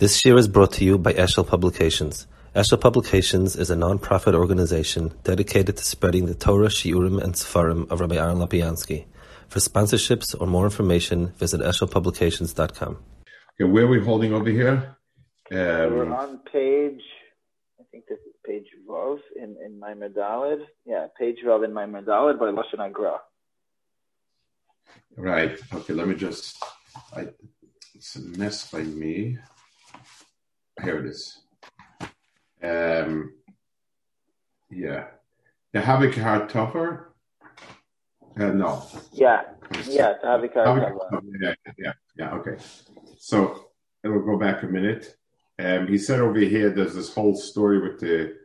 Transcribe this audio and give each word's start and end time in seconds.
This 0.00 0.24
year 0.24 0.38
is 0.38 0.48
brought 0.48 0.72
to 0.72 0.84
you 0.86 0.96
by 0.96 1.12
Eshel 1.12 1.46
Publications. 1.46 2.26
Eshel 2.56 2.80
Publications 2.80 3.54
is 3.54 3.68
a 3.68 3.76
non-profit 3.76 4.34
organization 4.34 5.12
dedicated 5.24 5.76
to 5.76 5.84
spreading 5.84 6.24
the 6.24 6.34
Torah, 6.34 6.68
Shiurim, 6.68 7.22
and 7.22 7.34
Sefarim 7.34 7.86
of 7.90 8.00
Rabbi 8.00 8.16
Aaron 8.16 8.38
Lopiansky. 8.38 9.04
For 9.48 9.58
sponsorships 9.58 10.34
or 10.40 10.46
more 10.46 10.64
information, 10.64 11.34
visit 11.36 11.60
eshelpublications.com. 11.60 12.96
Okay, 13.60 13.70
where 13.70 13.84
are 13.84 13.88
we 13.88 14.00
holding 14.00 14.32
over 14.32 14.48
here? 14.48 14.96
Um, 15.52 15.58
We're 15.58 16.14
on 16.14 16.38
page, 16.50 17.02
I 17.78 17.82
think 17.90 18.06
this 18.08 18.20
is 18.20 18.32
page 18.46 18.68
Vav 18.88 19.18
in, 19.36 19.58
in 19.62 19.78
my 19.78 19.92
Medalid. 19.92 20.64
Yeah, 20.86 21.08
page 21.18 21.40
Vav 21.44 21.62
in 21.62 21.74
my 21.74 21.84
Medalid 21.84 22.38
by 22.38 22.46
Lashon 22.46 22.80
Agra. 22.80 23.18
Right. 25.18 25.60
Okay, 25.74 25.92
let 25.92 26.08
me 26.08 26.14
just, 26.14 26.56
I, 27.14 27.26
it's 27.94 28.16
a 28.16 28.20
mess 28.20 28.70
by 28.70 28.80
me. 28.80 29.36
Here 30.82 30.98
it 30.98 31.06
is. 31.06 31.42
Um, 32.62 33.34
yeah. 34.70 35.06
The 35.72 35.80
Havikar 35.80 36.48
Topper? 36.48 37.12
Uh, 38.38 38.46
no. 38.46 38.86
Yeah. 39.12 39.42
Yeah, 39.86 40.14
Havikar 40.24 40.98
Yeah, 41.40 41.54
yeah, 41.78 41.92
yeah, 42.16 42.32
okay. 42.32 42.56
So 43.18 43.66
we'll 44.02 44.20
go 44.20 44.38
back 44.38 44.62
a 44.62 44.66
minute. 44.66 45.16
Um, 45.58 45.86
he 45.86 45.98
said 45.98 46.20
over 46.20 46.38
here 46.38 46.70
there's 46.70 46.94
this 46.94 47.12
whole 47.12 47.36
story 47.36 47.80
with 47.80 48.00
the, 48.00 48.36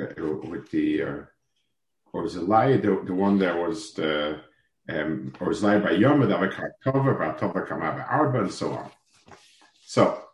uh, 0.00 0.48
with 0.48 0.70
the, 0.70 1.02
uh, 1.02 1.16
what 2.10 2.24
was 2.24 2.36
it, 2.36 2.48
lie? 2.48 2.76
The, 2.76 3.02
the 3.04 3.14
one 3.14 3.38
that 3.38 3.56
was 3.56 3.92
the, 3.94 4.40
um, 4.88 5.32
or 5.40 5.48
was 5.48 5.62
lie 5.62 5.78
by 5.78 5.92
Yom, 5.92 6.20
the 6.20 6.34
Havikar 6.34 6.70
Topper, 6.82 7.36
Topper 7.38 7.66
Kamaba 7.66 8.10
Arba, 8.10 8.40
and 8.40 8.52
so 8.52 8.72
on. 8.72 8.90
So 9.84 10.24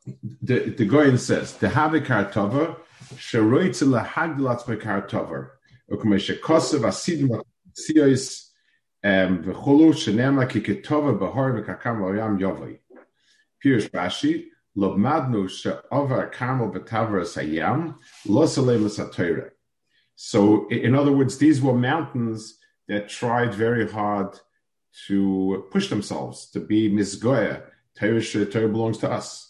the 0.42 0.70
the 0.70 0.84
Goyen 0.84 1.18
says 1.18 1.56
the 1.56 1.68
Havikar 1.68 2.32
Tover 2.32 2.76
sheroitz 3.14 3.82
lahagdilat 3.82 4.64
mekar 4.64 5.08
Tover 5.08 5.52
ukmesh 5.91 6.38
kosev 6.41 6.80
asidim 6.80 7.42
siyos 7.74 8.50
v'cholu 9.05 9.92
shenema 9.92 10.48
ki 10.48 10.60
ketova 10.60 11.18
behor 11.18 11.62
v'kakam 11.62 12.00
loyam 12.00 12.38
yovei. 12.38 12.78
Pirush 13.64 13.91
Rashi 13.91 14.46
lobmadnu 14.77 15.48
she'over 15.48 16.27
kamel 16.27 16.70
b'taver 16.70 17.22
sayam 17.22 17.96
lo 18.27 18.46
salem 18.46 19.50
So, 20.16 20.68
in 20.68 20.94
other 20.94 21.12
words, 21.12 21.38
these 21.38 21.61
were 21.62 21.74
mountains 21.74 22.58
that 22.88 23.08
tried 23.08 23.55
very 23.55 23.88
hard 23.88 24.38
to 25.06 25.66
push 25.70 25.88
themselves 25.88 26.50
to 26.50 26.61
be 26.61 26.90
misgoya. 26.90 27.62
Torah 27.98 28.68
belongs 28.68 28.98
to 28.98 29.11
us. 29.11 29.47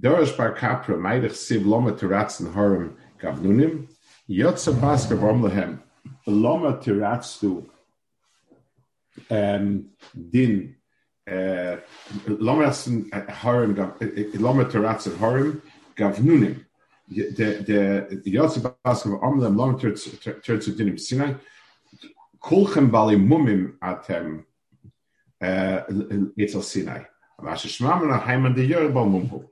Dorish 0.00 0.36
bar 0.36 0.54
kapra 0.54 0.96
meidich 0.96 1.32
siv 1.32 1.66
loma 1.66 1.92
tiratzen 1.92 2.52
harim 2.52 2.96
gavnunim 3.20 3.88
yotza 4.28 4.72
baska 4.72 5.16
vom 5.16 5.42
lehem 5.42 5.80
loma 6.26 6.72
tiratzu 6.78 7.66
um, 9.30 9.90
din 10.30 10.74
loma 12.26 12.72
harim 13.28 13.74
loma 14.34 14.64
tiratzen 14.64 15.16
harim 15.18 15.62
gavnunim 15.96 16.64
the 17.08 18.22
yotza 18.26 18.74
baska 18.84 19.20
vom 19.20 19.40
lehem 19.40 19.56
loma 19.56 19.74
tiratzu 19.78 20.76
dinim 20.76 20.98
sinai 20.98 21.36
kulchem 22.42 22.90
bali 22.90 23.16
mumim 23.16 23.78
atem 23.82 24.44
etzel 25.40 26.62
sinai. 26.62 27.06
Vashe 27.40 27.68
shmamana 27.68 28.20
heiman 28.22 28.54
de 28.54 28.64
yer 28.64 28.88
bal 28.88 29.06
mumpu. 29.06 29.44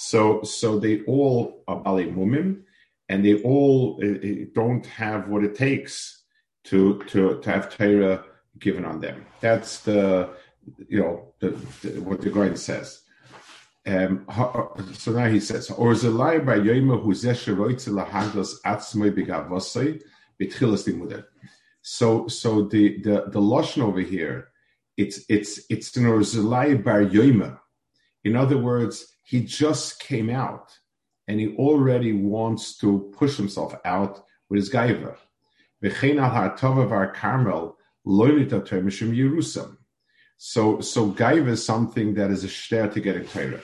So, 0.00 0.42
so 0.44 0.78
they 0.78 1.00
all 1.06 1.64
are 1.66 1.80
Bali 1.80 2.06
Mumim, 2.06 2.62
and 3.08 3.24
they 3.24 3.42
all 3.42 3.98
uh, 4.00 4.44
don't 4.54 4.86
have 4.86 5.28
what 5.28 5.42
it 5.42 5.56
takes 5.56 6.22
to 6.66 7.02
to 7.08 7.40
to 7.40 7.50
have 7.50 7.76
Torah 7.76 8.24
given 8.60 8.84
on 8.84 9.00
them. 9.00 9.26
That's 9.40 9.80
the 9.80 10.30
you 10.88 11.00
know 11.00 11.34
the, 11.40 11.50
the, 11.82 12.00
what 12.00 12.20
the 12.20 12.30
Goyen 12.30 12.56
says. 12.56 13.02
Um, 13.88 14.24
so 14.92 15.10
now 15.10 15.26
he 15.26 15.40
says, 15.40 15.68
"Or 15.70 15.94
zelai 15.94 16.46
by 16.46 16.60
yoyma 16.60 17.02
hu 17.02 17.12
zesheroitze 17.12 17.90
lahaglas 17.90 18.52
atzmoi 18.64 19.10
begavosei 19.10 20.00
betchilas 20.40 20.86
limudet." 20.86 21.24
So, 21.82 22.28
so 22.28 22.62
the 22.62 23.02
the 23.02 23.24
the 23.32 23.40
lashon 23.40 23.82
over 23.82 24.00
here, 24.00 24.50
it's 24.96 25.24
it's 25.28 25.60
it's 25.68 25.96
an 25.96 26.04
orzelai 26.04 26.84
bar 26.84 27.02
yoyma. 27.02 27.58
In 28.24 28.36
other 28.36 28.58
words, 28.58 29.14
he 29.24 29.42
just 29.42 30.00
came 30.00 30.30
out 30.30 30.78
and 31.26 31.38
he 31.38 31.54
already 31.56 32.12
wants 32.12 32.78
to 32.78 33.12
push 33.16 33.36
himself 33.36 33.74
out 33.84 34.24
with 34.48 34.58
his 34.58 34.70
gaiva. 34.70 35.16
So, 40.40 40.80
so 40.80 41.12
gaiva 41.12 41.48
is 41.48 41.64
something 41.64 42.14
that 42.14 42.30
is 42.30 42.44
a 42.44 42.48
shter 42.48 42.92
to 42.92 43.00
get 43.00 43.16
a 43.16 43.24
Torah. 43.24 43.62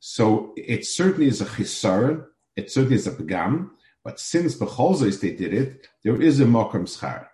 So 0.00 0.52
it 0.56 0.84
certainly 0.84 1.28
is 1.28 1.40
a 1.40 1.46
chisar, 1.46 2.26
it 2.56 2.70
certainly 2.70 2.96
is 2.96 3.06
a 3.06 3.12
pagam, 3.12 3.70
but 4.04 4.20
since 4.20 4.56
Becholzos 4.58 5.20
they 5.20 5.32
did 5.34 5.54
it, 5.54 5.88
there 6.02 6.20
is 6.20 6.40
a 6.40 6.44
mokum 6.44 6.82
schar. 6.82 7.28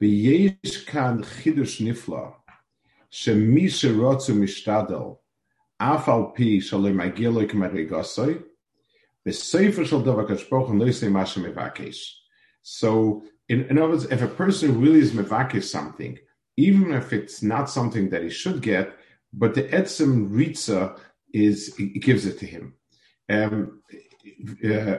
ויש 0.00 0.84
כאן 0.86 1.22
חידוש 1.22 1.80
נפלא, 1.80 2.26
שמי 3.10 3.68
שרוצו 3.68 4.34
משתדל, 4.34 5.04
אף 5.78 6.08
על 6.08 6.22
פי 6.34 6.60
שלא 6.60 6.90
מגיע 6.90 7.30
לו 7.30 7.48
כמדרגוסוי, 7.48 8.34
בספר 9.26 9.84
של 9.84 10.00
דבר 10.00 10.34
כשפוך 10.34 10.70
לא 10.78 10.84
יעשה 10.84 11.08
מה 11.08 11.26
שמבקש. 11.26 12.16
So, 12.62 13.22
in, 13.48 13.66
in 13.70 13.78
other 13.78 13.88
words, 13.88 14.04
if 14.04 14.22
a 14.22 14.28
person 14.28 14.80
really 14.80 15.00
is 15.00 15.12
mevakish 15.12 15.64
something, 15.64 16.18
even 16.56 16.92
if 16.92 17.12
it's 17.12 17.42
not 17.42 17.70
something 17.70 18.10
that 18.10 18.22
he 18.22 18.30
should 18.30 18.60
get, 18.60 18.92
but 19.32 19.54
the 19.54 19.64
etzem 19.64 20.30
ritza 20.30 20.96
is 21.32 21.74
it 21.78 22.02
gives 22.02 22.26
it 22.26 22.38
to 22.40 22.46
him. 22.46 22.74
Um, 23.28 23.80
uh, 24.64 24.98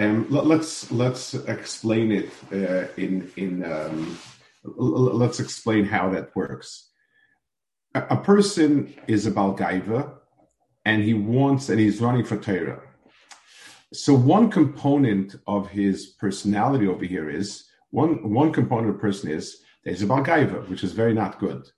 Um, 0.00 0.26
let's 0.30 0.90
let's 0.90 1.34
explain 1.34 2.10
it 2.10 2.30
uh, 2.50 2.86
in 2.96 3.30
in 3.36 3.62
um, 3.70 4.18
let's 4.64 5.40
explain 5.40 5.84
how 5.84 6.08
that 6.10 6.34
works. 6.34 6.88
A, 7.94 8.00
a 8.10 8.16
person 8.16 8.94
is 9.06 9.26
about 9.26 9.58
gaiva, 9.58 10.10
and 10.86 11.02
he 11.02 11.12
wants 11.12 11.68
and 11.68 11.78
he's 11.78 12.00
running 12.00 12.24
for 12.24 12.38
Torah. 12.38 12.80
So 13.92 14.14
one 14.14 14.50
component 14.50 15.36
of 15.46 15.68
his 15.68 16.06
personality 16.06 16.86
over 16.86 17.04
here 17.04 17.28
is 17.28 17.66
one 17.90 18.32
one 18.32 18.54
component 18.54 18.94
of 18.94 19.00
person 19.02 19.30
is 19.30 19.58
that 19.84 19.90
he's 19.90 20.02
about 20.02 20.24
gaiva, 20.24 20.66
which 20.70 20.82
is 20.82 20.92
very 20.92 21.12
not 21.12 21.38
good. 21.38 21.68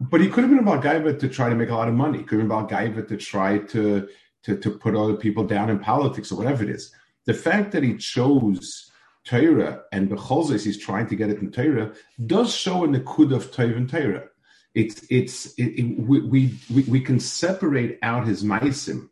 But 0.00 0.20
he 0.20 0.28
could 0.28 0.42
have 0.42 0.50
been 0.50 0.66
about 0.66 0.82
gaiva 0.82 1.16
to 1.20 1.28
try 1.28 1.50
to 1.50 1.54
make 1.54 1.70
a 1.70 1.76
lot 1.76 1.86
of 1.86 1.94
money. 1.94 2.24
Could 2.24 2.40
have 2.40 2.48
been 2.48 2.56
about 2.58 2.68
gaiva 2.68 3.06
to 3.06 3.16
try 3.16 3.58
to 3.58 4.08
to, 4.42 4.56
to 4.56 4.70
put 4.72 4.96
other 4.96 5.14
people 5.14 5.44
down 5.44 5.70
in 5.70 5.78
politics 5.78 6.32
or 6.32 6.38
whatever 6.38 6.64
it 6.64 6.70
is 6.70 6.92
the 7.28 7.34
fact 7.34 7.72
that 7.72 7.82
he 7.82 7.94
chose 7.94 8.90
Torah 9.24 9.82
and 9.92 10.08
Becholzes 10.08 10.64
he's 10.64 10.78
trying 10.78 11.06
to 11.08 11.14
get 11.14 11.28
it 11.28 11.42
in 11.42 11.52
Torah 11.52 11.92
does 12.26 12.54
show 12.54 12.84
in 12.84 12.92
the 12.92 13.00
kud 13.00 13.32
of 13.32 13.52
Torah 13.52 13.76
and 13.76 13.88
Torah. 13.88 14.28
It's 14.74 15.04
it's 15.10 15.52
it, 15.58 15.78
it, 15.78 15.98
we, 15.98 16.58
we 16.70 16.82
we 16.84 17.00
can 17.00 17.20
separate 17.20 17.98
out 18.02 18.26
his 18.26 18.42
meisim 18.42 19.10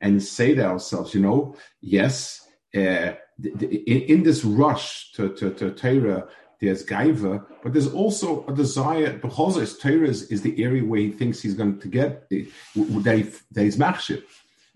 and 0.00 0.22
say 0.22 0.54
to 0.54 0.64
ourselves, 0.64 1.12
you 1.12 1.20
know, 1.20 1.54
yes, 1.82 2.40
uh, 2.74 3.12
in, 3.44 4.00
in, 4.12 4.22
this 4.22 4.44
rush 4.44 5.12
to 5.12 5.34
to, 5.34 5.50
to 5.50 5.72
Torah, 5.72 6.28
there's 6.58 6.86
gaiva, 6.86 7.44
but 7.62 7.74
there's 7.74 7.92
also 7.92 8.46
a 8.46 8.54
desire. 8.54 9.18
Becholzes 9.18 9.78
Torah 9.78 10.08
is, 10.08 10.22
is 10.30 10.40
the 10.40 10.64
area 10.64 10.82
where 10.82 11.00
he 11.00 11.10
thinks 11.10 11.42
he's 11.42 11.54
going 11.60 11.80
to 11.80 11.88
get 11.88 12.30
that, 12.30 12.48
he, 12.72 13.30
that 13.50 13.62
he's 13.62 13.76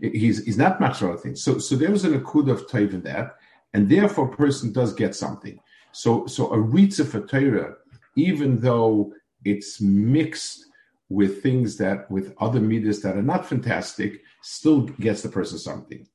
he's 0.00 0.44
he's 0.44 0.58
not 0.58 0.81
much 0.81 1.02
other 1.02 1.16
things. 1.16 1.43
So 1.43 1.58
so 1.58 1.76
there's 1.76 2.04
an 2.04 2.19
akud 2.20 2.50
of 2.50 2.66
taiv 2.66 2.93
in 2.93 3.02
that, 3.02 3.37
and 3.75 3.88
therefore 3.88 4.32
a 4.32 4.37
person 4.37 4.72
does 4.72 4.93
get 4.94 5.14
something. 5.14 5.58
So, 5.96 6.26
so 6.26 6.52
a 6.52 6.58
ritza 6.58 7.06
for 7.06 7.20
Torah, 7.20 7.76
even 8.16 8.60
though 8.60 9.14
it's 9.46 9.81
mixed 9.81 10.66
with 11.08 11.43
things 11.43 11.78
that, 11.78 12.10
with 12.10 12.34
other 12.38 12.60
medias 12.60 13.00
that 13.00 13.16
are 13.16 13.22
not 13.22 13.46
fantastic, 13.48 14.20
still 14.43 14.82
gets 14.82 15.22
the 15.22 15.31
person 15.31 15.56
something. 15.58 16.06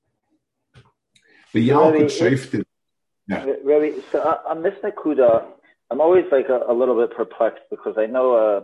But 1.52 1.64
yeah. 3.28 3.46
Really, 3.64 4.04
so 4.12 4.20
on 4.48 4.62
this 4.62 4.76
Nakuda, 4.84 5.46
I'm 5.90 6.00
always 6.00 6.26
like 6.32 6.50
a, 6.50 6.62
a, 6.68 6.74
little 6.74 6.96
bit 6.96 7.18
perplexed 7.18 7.64
because 7.72 7.96
I 7.98 8.06
know 8.06 8.36
uh, 8.36 8.62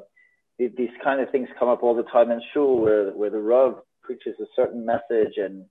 these 0.60 0.96
kind 1.04 1.20
of 1.20 1.32
things 1.32 1.50
come 1.58 1.68
up 1.68 1.82
all 1.82 1.96
the 1.96 2.04
time 2.04 2.30
in 2.30 2.44
shul 2.54 2.80
where 2.80 3.10
where 3.10 3.32
the 3.32 3.40
rav 3.40 3.82
preaches 4.08 4.36
a 4.40 4.46
certain 4.56 4.86
message 4.94 5.36
and 5.38 5.66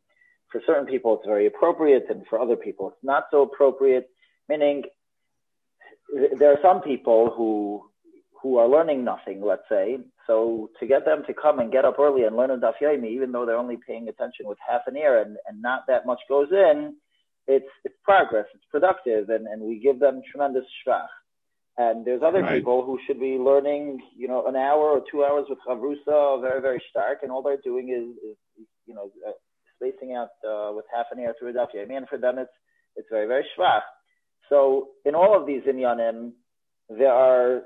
for 0.53 0.61
certain 0.67 0.87
people 0.87 1.17
it's 1.17 1.27
very 1.27 1.47
appropriate 1.47 2.05
and 2.11 2.23
for 2.29 2.39
other 2.39 2.57
people 2.57 2.89
it's 2.89 3.05
not 3.13 3.25
so 3.31 3.43
appropriate. 3.43 4.07
Meaning, 4.49 4.85
there 6.39 6.53
are 6.53 6.63
some 6.63 6.81
people 6.83 7.33
who 7.37 7.83
who 8.41 8.59
are 8.59 8.69
learning 8.69 9.03
nothing, 9.03 9.43
let's 9.43 9.69
say. 9.69 9.99
So 10.27 10.71
to 10.79 10.87
get 10.87 11.05
them 11.05 11.23
to 11.27 11.35
come 11.35 11.59
and 11.59 11.73
get 11.73 11.85
up 11.85 11.99
early 11.99 12.25
and 12.25 12.37
learn 12.37 12.53
a 12.53 12.59
daf 12.59 12.75
yomi, 12.81 13.09
even 13.09 13.33
though 13.33 13.45
they're 13.47 13.57
only 13.57 13.79
paying 13.85 14.07
attention 14.09 14.47
with 14.47 14.59
half 14.69 14.83
an 14.87 14.97
ear 14.97 15.21
and, 15.21 15.37
and 15.49 15.61
not 15.61 15.81
that 15.89 16.07
much 16.07 16.21
goes 16.29 16.49
in, 16.53 16.95
it's 17.49 17.73
it's 17.85 17.95
progress, 18.05 18.47
it's 18.55 18.65
productive, 18.71 19.31
and, 19.31 19.47
and 19.47 19.63
we 19.63 19.81
give 19.81 19.99
them 19.99 20.21
tremendous 20.31 20.65
shvach. 20.87 21.07
And 21.79 22.07
there's 22.07 22.23
other 22.23 22.41
right. 22.43 22.57
people 22.57 22.85
who 22.85 22.99
should 23.07 23.21
be 23.21 23.37
learning, 23.37 24.01
you 24.17 24.29
know, 24.29 24.47
an 24.47 24.57
hour 24.57 24.85
or 24.97 25.03
two 25.11 25.25
hours 25.25 25.45
with 25.49 25.59
chavrusa, 25.67 26.41
very 26.41 26.61
very 26.63 26.83
stark, 26.91 27.19
and 27.23 27.31
all 27.31 27.43
they're 27.43 27.61
doing 27.63 27.91
is, 27.91 28.31
is 28.31 28.67
you 28.87 28.95
know, 28.95 29.11
uh, 29.27 29.33
spacing 29.77 30.15
out 30.15 30.31
uh, 30.49 30.73
with 30.75 30.87
half 30.95 31.07
an 31.13 31.19
hour 31.21 31.35
through 31.39 31.51
a 31.51 31.53
daf 31.53 31.69
yomi, 31.77 31.97
and 31.97 32.09
for 32.09 32.19
them 32.19 32.39
it's 32.39 32.51
it's 32.97 33.09
very 33.11 33.27
very 33.27 33.45
shvach. 33.57 33.83
So 34.49 34.89
in 35.05 35.15
all 35.15 35.39
of 35.39 35.47
these 35.47 35.63
inyanim, 35.63 36.33
there 36.89 37.13
are 37.13 37.63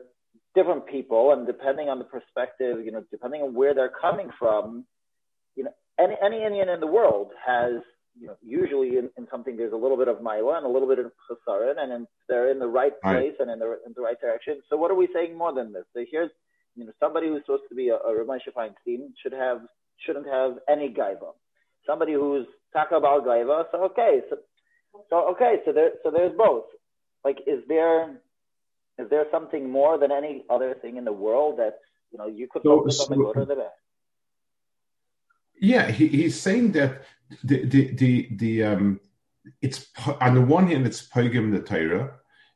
different 0.55 0.87
people, 0.87 1.33
and 1.33 1.47
depending 1.47 1.89
on 1.89 1.99
the 1.99 2.05
perspective, 2.05 2.85
you 2.85 2.91
know, 2.91 3.05
depending 3.11 3.43
on 3.43 3.55
where 3.55 3.75
they're 3.75 3.93
coming 4.01 4.31
from, 4.39 4.85
you 5.55 5.65
know, 5.65 5.73
any 6.01 6.17
any 6.25 6.43
Indian 6.45 6.69
in 6.69 6.81
the 6.81 6.87
world 6.87 7.31
has 7.47 7.75
you 8.21 8.27
know, 8.27 8.37
usually 8.43 8.99
in, 8.99 9.09
in, 9.17 9.27
something 9.31 9.57
there's 9.57 9.73
a 9.73 9.77
little 9.77 9.97
bit 9.97 10.09
of 10.09 10.19
Maila 10.19 10.59
and 10.59 10.67
a 10.67 10.69
little 10.69 10.87
bit 10.87 10.99
of 10.99 11.11
Chasarin, 11.29 11.79
and 11.79 11.91
in, 11.91 12.07
they're 12.29 12.51
in 12.51 12.59
the 12.59 12.67
right 12.67 12.93
place 13.03 13.33
right. 13.39 13.41
and 13.41 13.51
in 13.51 13.59
the, 13.59 13.79
in 13.87 13.95
the 13.97 14.03
right 14.03 14.21
direction. 14.21 14.61
So 14.69 14.77
what 14.77 14.91
are 14.91 14.95
we 14.95 15.09
saying 15.15 15.37
more 15.37 15.55
than 15.55 15.73
this? 15.73 15.85
So 15.95 16.05
here's, 16.11 16.31
you 16.77 16.85
know, 16.85 16.93
somebody 17.01 17.29
who's 17.29 17.41
supposed 17.47 17.65
to 17.71 17.75
be 17.75 17.89
a, 17.89 17.95
a 17.95 18.13
Ramesh 18.13 18.47
Feinstein 18.55 19.13
should 19.23 19.33
have, 19.33 19.63
shouldn't 20.05 20.27
have 20.27 20.59
any 20.69 20.91
Gaiva. 20.91 21.33
Somebody 21.87 22.13
who's 22.13 22.47
Taka 22.75 23.01
Bal 23.01 23.23
Gaiva, 23.23 23.65
so 23.73 23.85
okay, 23.85 24.21
so, 24.29 24.37
so 25.09 25.31
okay, 25.31 25.57
so 25.65 25.73
there, 25.73 25.93
so 26.03 26.11
there's 26.11 26.37
both. 26.37 26.65
Like, 27.25 27.39
is 27.47 27.63
there, 27.69 28.21
is 28.99 29.09
there 29.09 29.25
something 29.33 29.71
more 29.71 29.99
than 29.99 30.13
any 30.13 30.45
other 30.51 30.75
thing 30.75 30.99
in 30.99 31.05
the 31.05 31.13
world 31.13 31.59
that, 31.59 31.79
you 32.13 32.19
know, 32.19 32.27
you 32.27 32.49
could 32.51 32.63
so, 32.63 32.81
focus 32.81 32.99
so, 32.99 33.05
on 33.05 33.11
the 33.11 33.25
good 33.25 33.37
or 33.37 33.45
the 33.47 33.55
bad? 33.55 33.71
Yeah, 35.61 35.91
he, 35.91 36.09
he's 36.09 36.41
saying 36.41 36.73
that 36.73 37.03
the 37.45 37.65
the 37.65 37.95
the, 37.95 38.29
the 38.33 38.65
um, 38.65 39.01
it's 39.63 39.87
on 40.21 40.35
the 40.35 40.41
one 40.41 40.69
hand 40.69 40.87
it's 40.87 41.07
pogim 41.07 41.53
the 41.53 41.61
Torah. 41.61 42.15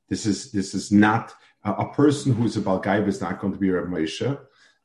This 0.08 0.26
is 0.26 0.50
this 0.52 0.74
is 0.74 0.90
not 0.90 1.34
a, 1.64 1.72
a 1.72 1.92
person 1.92 2.32
who's 2.32 2.56
a 2.56 2.60
balgaiv 2.60 3.06
is 3.06 3.20
not 3.20 3.40
going 3.40 3.52
to 3.52 3.58
be 3.58 3.68
a 3.68 3.82
Moshe. 3.82 4.38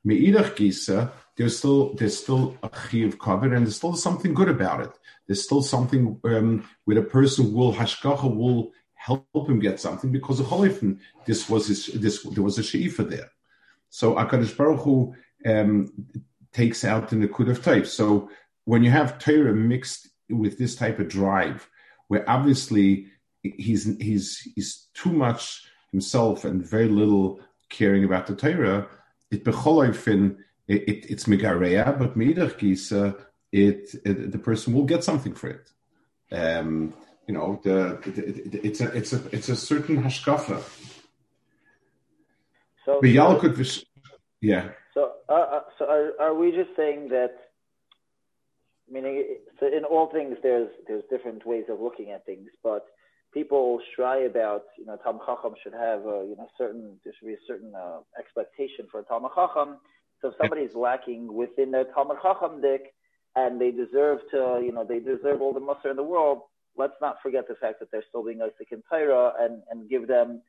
Me'idach 0.06 0.56
gisa, 0.56 1.12
there's 1.36 1.58
still 1.58 1.94
there's 1.96 2.18
still 2.18 2.58
a 2.62 2.70
chiv 2.90 3.18
covered, 3.20 3.54
and 3.54 3.66
there's 3.66 3.78
still 3.78 3.96
something 3.96 4.34
good 4.34 4.50
about 4.50 4.82
it. 4.82 4.92
There's 5.26 5.44
still 5.44 5.62
something 5.62 6.20
um, 6.26 6.68
where 6.86 7.00
a 7.00 7.04
person 7.04 7.54
will 7.54 7.74
hashgacha 7.74 8.36
will 8.36 8.72
help 9.00 9.50
him 9.50 9.60
get 9.60 9.80
something 9.80 10.12
because 10.12 10.42
of 10.42 10.48
Cholifin, 10.48 11.00
this 11.26 11.50
was 11.50 11.68
his, 11.68 11.86
this 11.88 12.22
there 12.24 12.44
was 12.44 12.60
a 12.60 12.62
sheifa 12.62 13.10
there. 13.10 13.32
So 13.90 14.16
Akadosh 14.16 14.56
Baruch 14.56 14.82
Hu 14.82 15.16
um, 15.46 15.92
takes 16.54 16.84
out 16.84 17.12
in 17.14 17.22
the 17.22 17.28
Nakud 17.28 17.50
of 17.50 17.64
type. 17.64 17.86
So 17.86 18.30
when 18.66 18.84
you 18.84 18.92
have 18.92 19.20
Torah 19.20 19.54
mixed 19.54 20.10
with 20.30 20.58
this 20.58 20.76
type 20.76 21.00
of 21.00 21.08
drive, 21.08 21.70
where 22.08 22.30
obviously 22.30 23.08
he's 23.42 23.86
he's 24.00 24.40
he's 24.56 24.88
too 24.94 25.12
much 25.12 25.64
himself 25.92 26.46
and 26.46 26.64
very 26.66 26.88
little 26.88 27.40
caring 27.70 28.04
about 28.04 28.28
the 28.28 28.36
Torah, 28.36 28.88
it 29.32 29.44
becholoifin 29.44 30.38
it, 30.68 30.88
it, 30.88 31.06
it's 31.10 31.26
megareya, 31.26 31.98
but 31.98 32.18
meidach 32.18 32.60
gisa, 32.60 33.20
it, 33.52 33.96
it 34.06 34.32
the 34.32 34.38
person 34.38 34.74
will 34.74 34.86
get 34.86 35.04
something 35.04 35.34
for 35.34 35.50
it. 35.50 35.72
Um, 36.32 36.94
you 37.28 37.34
know, 37.34 37.60
the, 37.64 38.00
the, 38.06 38.60
it's 38.64 38.82
a 38.82 38.96
it's 38.96 39.14
a 39.14 39.22
it's 39.32 39.50
a 39.50 39.56
certain 39.56 40.04
hashkafa. 40.04 40.62
So, 42.86 43.00
yeah. 44.42 44.70
So, 44.94 45.12
uh, 45.28 45.34
uh, 45.34 45.60
so 45.78 45.86
are, 45.86 46.12
are 46.20 46.34
we 46.34 46.52
just 46.52 46.72
saying 46.76 47.10
that? 47.10 47.36
Meaning, 48.92 49.38
so 49.60 49.68
in 49.68 49.84
all 49.84 50.10
things, 50.12 50.38
there's 50.42 50.70
there's 50.88 51.04
different 51.12 51.46
ways 51.46 51.66
of 51.70 51.80
looking 51.80 52.12
at 52.12 52.26
things, 52.26 52.50
but 52.64 52.88
people 53.34 53.80
shy 53.96 54.22
about, 54.22 54.64
you 54.80 54.86
know, 54.86 54.98
Talmud 55.04 55.22
Chacham 55.28 55.54
should 55.62 55.74
have, 55.74 56.00
a, 56.00 56.26
you 56.28 56.36
know, 56.36 56.48
certain 56.58 57.00
there 57.04 57.14
should 57.18 57.28
be 57.28 57.34
a 57.34 57.46
certain 57.46 57.72
uh, 57.76 58.00
expectation 58.18 58.88
for 58.92 59.02
a 59.02 59.04
Talmud 59.04 59.32
Chacham. 59.36 59.78
So 60.22 60.30
if 60.30 60.34
somebody 60.42 60.62
is 60.62 60.74
lacking 60.74 61.32
within 61.32 61.70
their 61.70 61.86
Talmud 61.86 62.18
Chacham 62.24 62.62
dick, 62.62 62.94
and 63.36 63.62
they 63.62 63.70
deserve 63.70 64.20
to, 64.32 64.60
you 64.64 64.72
know, 64.72 64.84
they 64.84 65.00
deserve 65.00 65.40
all 65.42 65.54
the 65.54 65.60
muster 65.60 65.92
in 65.92 65.96
the 65.96 66.04
world. 66.04 66.42
Let's 66.76 66.96
not 67.00 67.18
forget 67.22 67.48
the 67.48 67.56
fact 67.56 67.80
that 67.80 67.92
they're 67.92 68.04
still 68.10 68.26
being 68.26 68.42
Isaac 68.42 68.70
and 68.72 68.82
Tyra 68.92 69.34
and, 69.40 69.62
and 69.70 69.88
give 69.88 70.08
them 70.08 70.42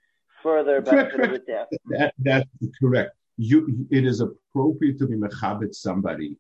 further 0.43 0.81
benefit 0.81 1.21
of 1.21 1.31
the 1.31 1.39
doubt. 1.39 1.69
That, 1.89 2.15
that's 2.19 2.49
correct 2.81 3.15
you, 3.41 3.87
it 3.91 4.05
is 4.05 4.21
appropriate 4.21 4.99
to 4.99 5.07
be 5.07 5.17
mechabit 5.17 5.75
somebody 5.75 6.37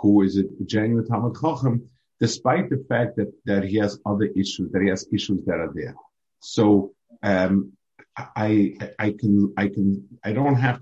who 0.00 0.22
is 0.22 0.38
a 0.38 0.44
genuine 0.64 1.04
Talmud 1.04 1.34
Chacham, 1.34 1.88
despite 2.20 2.70
the 2.70 2.84
fact 2.88 3.16
that, 3.16 3.32
that 3.46 3.64
he 3.64 3.76
has 3.78 3.98
other 4.06 4.26
issues, 4.26 4.70
that 4.70 4.80
he 4.80 4.88
has 4.88 5.08
issues 5.12 5.44
that 5.46 5.58
are 5.58 5.72
there. 5.74 5.96
So, 6.38 6.92
um, 7.24 7.72
I, 8.16 8.76
I 8.98 9.10
can, 9.10 9.52
I 9.56 9.66
can, 9.68 10.06
I 10.22 10.32
don't 10.32 10.54
have 10.54 10.80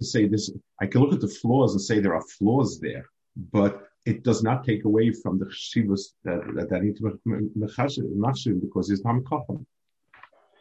to 0.00 0.04
say 0.04 0.28
this. 0.28 0.50
I 0.80 0.86
can 0.86 1.00
look 1.00 1.14
at 1.14 1.20
the 1.20 1.28
flaws 1.28 1.72
and 1.72 1.80
say 1.80 1.98
there 1.98 2.14
are 2.14 2.22
flaws 2.38 2.78
there, 2.78 3.06
but 3.50 3.88
it 4.04 4.22
does 4.22 4.42
not 4.42 4.64
take 4.64 4.84
away 4.84 5.12
from 5.12 5.38
the 5.38 5.46
chivas 5.46 6.12
that, 6.24 6.40
that, 6.54 6.68
that 6.68 6.82
need 6.82 6.96
to 6.96 7.18
be 7.24 8.60
because 8.60 8.90
he's 8.90 9.00
Talmud 9.00 9.26
Chacham. 9.28 9.66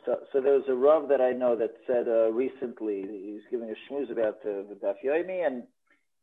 So, 0.08 0.20
so 0.32 0.40
there 0.40 0.54
was 0.54 0.64
a 0.70 0.74
Rav 0.74 1.10
that 1.10 1.20
I 1.20 1.34
know 1.34 1.58
that 1.58 1.74
said 1.86 2.08
uh, 2.08 2.32
recently, 2.32 3.02
he 3.02 3.34
was 3.34 3.44
giving 3.52 3.70
a 3.70 3.76
shmooze 3.76 4.10
about 4.10 4.38
uh, 4.46 4.64
the 4.70 4.78
Daf 4.82 4.96
Yomi, 5.06 5.46
and, 5.46 5.64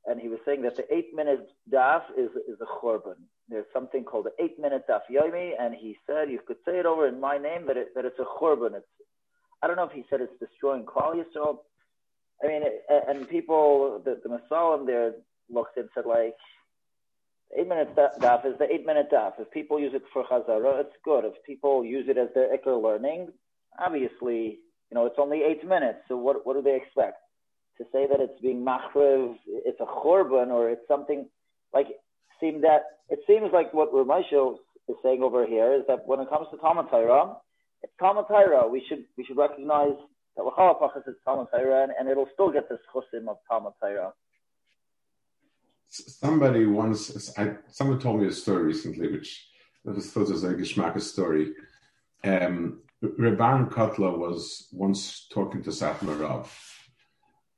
and 0.07 0.19
he 0.19 0.29
was 0.29 0.39
saying 0.47 0.63
that 0.63 0.77
the 0.77 0.87
eight 0.93 1.15
minute 1.15 1.47
Daf 1.71 2.01
is, 2.17 2.31
is 2.49 2.59
a 2.63 2.65
Chorban. 2.65 3.17
There's 3.51 3.67
something 3.75 4.03
called 4.03 4.25
the 4.25 4.43
eight 4.43 4.59
minute 4.59 4.85
Daf 4.89 5.03
Yomi, 5.13 5.51
and 5.61 5.75
he 5.75 5.99
said, 6.07 6.31
you 6.31 6.41
could 6.47 6.57
say 6.65 6.79
it 6.79 6.87
over 6.87 7.07
in 7.07 7.21
my 7.21 7.37
name, 7.37 7.67
that, 7.67 7.77
it, 7.77 7.95
that 7.95 8.07
it's 8.07 8.19
a 8.19 8.25
Chorban. 8.25 8.75
It's, 8.75 8.87
I 9.63 9.67
don't 9.67 9.77
know 9.77 9.85
if 9.85 9.93
he 9.93 10.05
said 10.09 10.23
it's 10.23 10.33
destroying 10.41 10.85
Klal 10.85 11.23
Yisrael. 11.23 11.59
I 12.43 12.47
mean, 12.47 12.63
it, 12.63 12.87
and 12.89 13.29
people, 13.29 14.01
the, 14.03 14.19
the 14.23 14.31
Masalim 14.31 14.87
there 14.87 15.13
looked 15.51 15.77
and 15.77 15.91
said, 15.95 16.07
like, 16.07 16.37
eight 17.55 17.69
minute 17.69 17.95
daf 17.95 18.47
is 18.47 18.59
the 18.59 18.73
eight 18.73 18.87
minute 18.87 19.11
daf. 19.13 19.35
If 19.39 19.51
people 19.51 19.79
use 19.79 19.93
it 19.95 20.05
for 20.11 20.25
chazara, 20.25 20.81
it's 20.81 20.97
good. 21.05 21.27
If 21.27 21.35
people 21.45 21.85
use 21.85 22.07
it 22.09 22.17
as 22.17 22.29
their 22.35 22.49
ikr 22.57 22.83
learning, 22.83 23.29
obviously, 23.79 24.59
you 24.91 24.95
know, 24.95 25.07
it's 25.07 25.17
only 25.19 25.43
eight 25.43 25.67
minutes. 25.67 25.99
So 26.09 26.17
what, 26.17 26.47
what 26.47 26.55
do 26.55 26.63
they 26.63 26.77
expect? 26.77 27.19
To 27.79 27.85
say 27.93 28.07
that 28.07 28.21
it's 28.21 28.41
being 28.41 28.65
machriv, 28.65 29.37
it's 29.47 29.81
a 29.81 29.85
chorban, 29.85 30.49
or 30.49 30.71
it's 30.71 30.87
something 30.87 31.29
like, 31.73 31.89
seem 32.41 32.61
that, 32.63 32.83
it 33.09 33.21
seems 33.27 33.51
like 33.53 33.75
what 33.75 33.93
Ramesho 33.93 34.57
is 34.89 34.97
saying 35.03 35.23
over 35.23 35.47
here 35.47 35.73
is 35.75 35.83
that 35.89 36.07
when 36.07 36.21
it 36.21 36.29
comes 36.29 36.47
to 36.53 36.57
Talmud 36.59 36.87
Torah, 36.91 37.37
it's 37.83 37.93
Talmud 37.99 38.27
Torah. 38.29 38.69
We 38.69 38.85
should, 38.89 39.05
we 39.17 39.25
should 39.25 39.37
recognize 39.37 39.97
that 40.37 40.45
L'chalapachas 40.45 41.09
is 41.09 41.15
Talmud 41.25 41.49
and, 41.53 41.93
and 41.99 42.09
it'll 42.09 42.29
still 42.33 42.51
get 42.51 42.69
this 42.69 42.79
chusim 42.95 43.29
of 43.29 43.39
Talmud 43.49 43.73
Torah. 43.81 44.13
Somebody 45.89 46.67
once, 46.67 47.37
I, 47.39 47.55
someone 47.71 48.01
told 48.01 48.21
me 48.21 48.27
a 48.27 48.33
story 48.33 48.65
recently, 48.65 49.09
which 49.13 49.47
was 49.85 50.11
thought 50.11 50.29
was 50.29 50.45
a 50.45 50.55
geschmack 50.55 51.01
story. 51.01 51.53
Um, 52.25 52.81
Rabban 53.19 53.71
Kotler 53.71 54.17
was 54.17 54.69
once 54.73 55.27
talking 55.31 55.63
to 55.63 55.71
Satmar 55.71 56.21
Rav, 56.21 56.51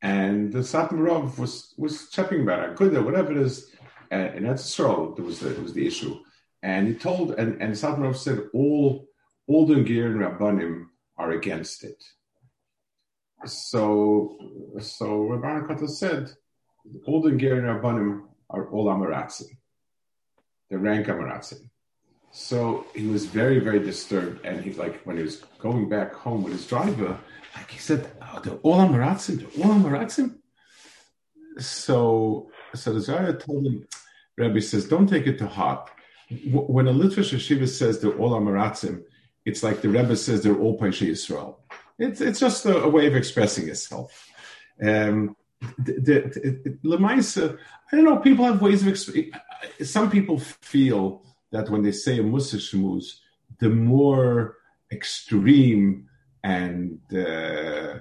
and 0.03 0.53
the 0.53 0.61
Satmar 0.61 1.07
Rav 1.07 1.39
was 1.39 1.75
was 1.77 2.09
chatting 2.11 2.43
about 2.43 2.77
Akuda, 2.77 3.05
whatever 3.05 3.33
it 3.33 3.39
is, 3.39 3.71
and, 4.11 4.35
and 4.37 4.47
that's 4.47 4.65
Yisrael. 4.65 5.17
There 5.17 5.25
was 5.25 5.41
the, 5.41 5.51
was 5.61 5.73
the 5.73 5.87
issue, 5.87 6.19
and 6.63 6.89
he 6.89 6.95
told, 6.95 7.33
and 7.33 7.61
and 7.63 7.73
Satmar 7.75 8.05
Rav 8.05 8.17
said 8.17 8.49
all 8.53 9.09
all 9.47 9.67
the 9.67 9.83
Gir 9.83 10.07
and 10.07 10.21
Rabbanim 10.21 10.87
are 11.17 11.33
against 11.33 11.85
it. 11.85 12.03
So 13.45 14.37
so 14.81 15.07
Rabban 15.07 15.69
Kotler 15.69 15.89
said 15.89 16.31
all 17.07 17.23
the 17.23 17.33
Gir 17.33 17.59
and 17.59 17.83
Rabbanim 17.83 18.23
are 18.51 18.69
all 18.71 18.87
Amaratzim. 18.87 19.57
They 20.71 20.77
rank 20.77 21.07
Amaratzim. 21.07 21.71
So 22.39 22.85
he 22.95 23.07
was 23.07 23.25
very, 23.25 23.61
very 23.61 23.81
disturbed. 23.81 24.45
And 24.45 24.63
he 24.63 24.75
like 24.75 25.01
when 25.05 25.17
he 25.17 25.23
was 25.23 25.37
going 25.59 25.89
back 25.89 26.13
home 26.13 26.43
with 26.43 26.53
his 26.53 26.67
driver, 26.67 27.19
like 27.57 27.71
he 27.71 27.79
said, 27.79 28.13
oh, 28.21 28.41
the 28.41 28.51
Olam 28.59 28.91
Maratzim, 28.91 29.39
the 29.39 29.63
Olam 29.63 29.83
Maratzim. 29.83 30.37
So, 31.59 32.51
so 32.75 32.93
the 32.93 33.01
Zara 33.01 33.33
told 33.33 33.65
him, 33.65 33.89
Rabbi 34.37 34.59
says, 34.59 34.87
don't 34.87 35.07
take 35.07 35.27
it 35.27 35.39
to 35.39 35.47
heart. 35.47 35.91
When 36.53 36.87
a 36.87 36.93
Litvish 36.93 37.33
yeshiva 37.33 37.67
says 37.67 38.01
they're 38.01 38.19
all 38.19 38.33
Amaratzim, 38.33 39.03
it's 39.47 39.63
like 39.63 39.81
the 39.81 39.89
Rebbe 39.89 40.15
says 40.15 40.43
they're 40.43 40.59
all 40.59 40.79
Paisha 40.79 41.09
Yisrael. 41.09 41.57
It's, 41.99 42.21
it's 42.21 42.39
just 42.39 42.67
a, 42.67 42.83
a, 42.83 42.89
way 42.89 43.07
of 43.07 43.17
expressing 43.17 43.67
itself. 43.71 44.29
Um, 44.83 45.37
the, 45.79 45.93
the, 45.95 46.79
the, 46.83 47.59
I 47.91 47.97
don't 47.97 48.05
know, 48.05 48.19
people 48.19 48.45
have 48.45 48.61
ways 48.61 48.87
of, 48.87 48.93
exp- 48.93 49.33
some 49.83 50.11
people 50.11 50.39
feel 50.39 51.23
that 51.57 51.71
when 51.71 51.83
they 51.83 51.93
say 51.93 52.19
a 52.19 52.23
Musa 52.23 52.59
Shmuz, 52.59 53.21
the 53.59 53.71
more 53.71 54.57
extreme 54.93 56.09
and 56.45 57.01
uh, 57.13 57.99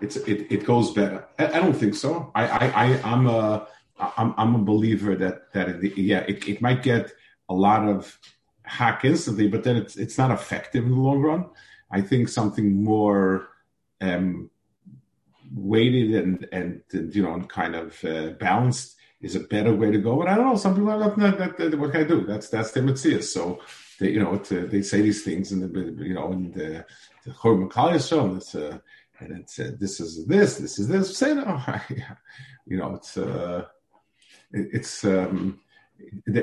it's 0.00 0.16
it, 0.16 0.52
it 0.52 0.64
goes 0.64 0.92
better. 0.92 1.26
I, 1.38 1.46
I, 1.46 1.58
don't 1.60 1.74
think 1.74 1.94
so. 1.94 2.30
I 2.34 2.46
I, 2.46 2.66
I 2.84 2.86
am 3.12 3.26
a 3.26 3.66
I'm, 3.98 4.34
I'm 4.38 4.54
a 4.54 4.58
believer 4.58 5.16
that 5.16 5.52
that 5.52 5.68
it, 5.68 5.98
yeah 5.98 6.20
it, 6.20 6.48
it 6.48 6.62
might 6.62 6.82
get 6.82 7.12
a 7.48 7.54
lot 7.54 7.86
of 7.86 8.18
hack 8.62 9.04
instantly, 9.04 9.48
but 9.48 9.64
then 9.64 9.76
it's 9.76 9.96
it's 9.96 10.16
not 10.16 10.30
effective 10.30 10.84
in 10.84 10.90
the 10.90 10.96
long 10.96 11.20
run. 11.20 11.46
I 11.90 12.00
think 12.00 12.28
something 12.28 12.82
more 12.82 13.48
um, 14.00 14.50
weighted 15.54 16.14
and, 16.14 16.48
and 16.52 16.82
and 16.92 17.14
you 17.14 17.22
know 17.24 17.40
kind 17.48 17.74
of 17.74 18.02
uh, 18.04 18.30
balanced 18.38 18.96
is 19.20 19.36
a 19.36 19.40
better 19.40 19.74
way 19.74 19.90
to 19.90 19.98
go. 19.98 20.16
But 20.16 20.28
I 20.28 20.34
don't 20.34 20.46
know. 20.46 20.56
Some 20.56 20.74
people 20.74 20.90
are 20.90 20.98
not, 20.98 21.16
that, 21.18 21.78
what 21.78 21.92
can 21.92 22.00
I 22.00 22.04
do? 22.04 22.24
That's 22.26 22.48
that's 22.48 22.72
their 22.72 22.82
mitzvah. 22.82 23.22
So 23.22 23.60
they, 23.98 24.10
you 24.10 24.20
know, 24.20 24.36
they 24.36 24.82
say 24.82 25.02
these 25.02 25.22
things 25.22 25.52
and 25.52 25.74
you 26.00 26.14
know, 26.14 26.32
and 26.32 26.54
the 26.54 26.84
the 27.24 27.30
Chorban 27.32 27.70
Kal 27.70 27.94
it's 27.94 28.54
uh, 28.54 28.78
and 29.20 29.40
it's 29.40 29.58
uh, 29.58 29.72
this 29.78 30.00
is 30.00 30.26
this, 30.26 30.56
this 30.56 30.78
is 30.78 30.88
this. 30.88 31.16
Say 31.16 31.34
no, 31.34 31.62
you 32.66 32.78
know, 32.78 32.94
it's 32.94 33.16
uh, 33.16 33.66
it, 34.52 34.68
it's 34.72 35.04
um, 35.04 35.60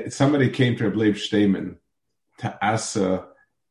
somebody 0.08 0.48
came 0.50 0.76
to 0.76 0.88
Rabbi 0.88 1.18
Steinman 1.18 1.78
to 2.38 2.64
ask 2.64 2.96
uh, 2.96 3.22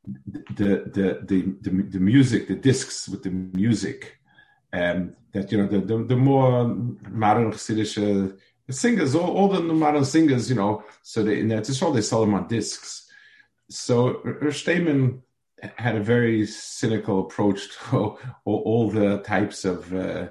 the, 0.06 0.44
the 0.56 1.22
the 1.26 1.58
the 1.62 1.82
the 1.84 2.00
music, 2.00 2.48
the 2.48 2.56
discs 2.56 3.08
with 3.08 3.24
the 3.24 3.30
music, 3.30 4.20
um, 4.74 5.16
that 5.32 5.52
you 5.52 5.58
know 5.60 5.68
the 5.68 5.80
the, 5.80 6.04
the 6.04 6.16
more 6.16 6.66
modern 7.10 7.52
Chassidish 7.52 7.98
uh, 7.98 8.36
singers, 8.74 9.16
all, 9.16 9.36
all 9.36 9.48
the 9.48 9.62
modern 9.62 10.06
singers, 10.06 10.50
you 10.50 10.56
know, 10.56 10.84
so 11.02 11.24
they 11.24 11.40
in 11.40 11.48
that 11.50 11.82
all 11.82 11.92
they 11.92 12.02
sell 12.02 12.22
them 12.22 12.34
on 12.34 12.48
discs 12.48 13.08
so 13.70 14.22
Steinman 14.52 15.24
had 15.76 15.96
a 15.96 16.04
very 16.04 16.46
cynical 16.46 17.22
approach 17.22 17.70
to 17.90 17.98
all, 17.98 18.20
all 18.46 18.90
the 18.90 19.20
types 19.20 19.66
of. 19.66 19.94
Uh, 19.94 20.30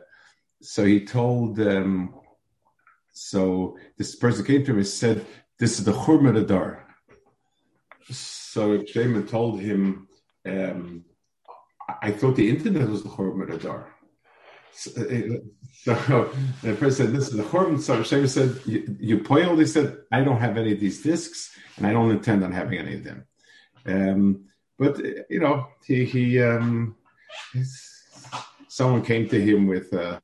so 0.63 0.85
he 0.85 1.05
told. 1.05 1.61
Um, 1.61 2.15
so 3.13 3.79
this 3.97 4.15
person 4.15 4.45
came 4.45 4.65
to 4.65 4.73
him 4.73 4.79
and 4.79 4.87
said, 4.87 5.25
"This 5.59 5.79
is 5.79 5.85
the 5.85 5.93
Churma 5.93 6.37
Adar." 6.37 6.87
So 8.11 8.85
Steinman 8.85 9.27
told 9.27 9.61
him, 9.61 10.09
um, 10.47 11.05
"I 12.03 12.11
thought 12.13 12.37
the 12.37 12.49
internet 12.49 12.89
was 12.89 13.03
the 13.03 13.11
Churma 13.11 13.53
Adar." 13.53 13.96
So, 15.85 15.93
uh, 15.93 16.29
the 16.63 16.75
person 16.75 17.07
said, 17.07 17.15
"This 17.15 17.29
is 17.29 17.37
the 17.37 17.45
Churma." 17.45 17.79
So 17.79 18.03
Steinman 18.03 18.29
said, 18.29 18.61
"You, 18.67 19.21
poiled." 19.21 19.61
He 19.61 19.67
said, 19.67 19.99
"I 20.11 20.25
don't 20.25 20.41
have 20.41 20.57
any 20.57 20.73
of 20.73 20.81
these 20.81 21.01
discs, 21.01 21.57
and 21.77 21.87
I 21.87 21.93
don't 21.93 22.11
intend 22.11 22.43
on 22.43 22.51
having 22.51 22.81
any 22.81 22.95
of 22.95 23.05
them. 23.05 23.25
Um, 23.87 24.47
but 24.79 24.99
you 25.31 25.39
know, 25.39 25.69
he, 25.87 26.05
he 26.05 26.43
um, 26.43 26.97
someone 28.69 29.03
came 29.03 29.29
to 29.29 29.41
him 29.41 29.67
with 29.67 29.93
uh, 29.95 30.19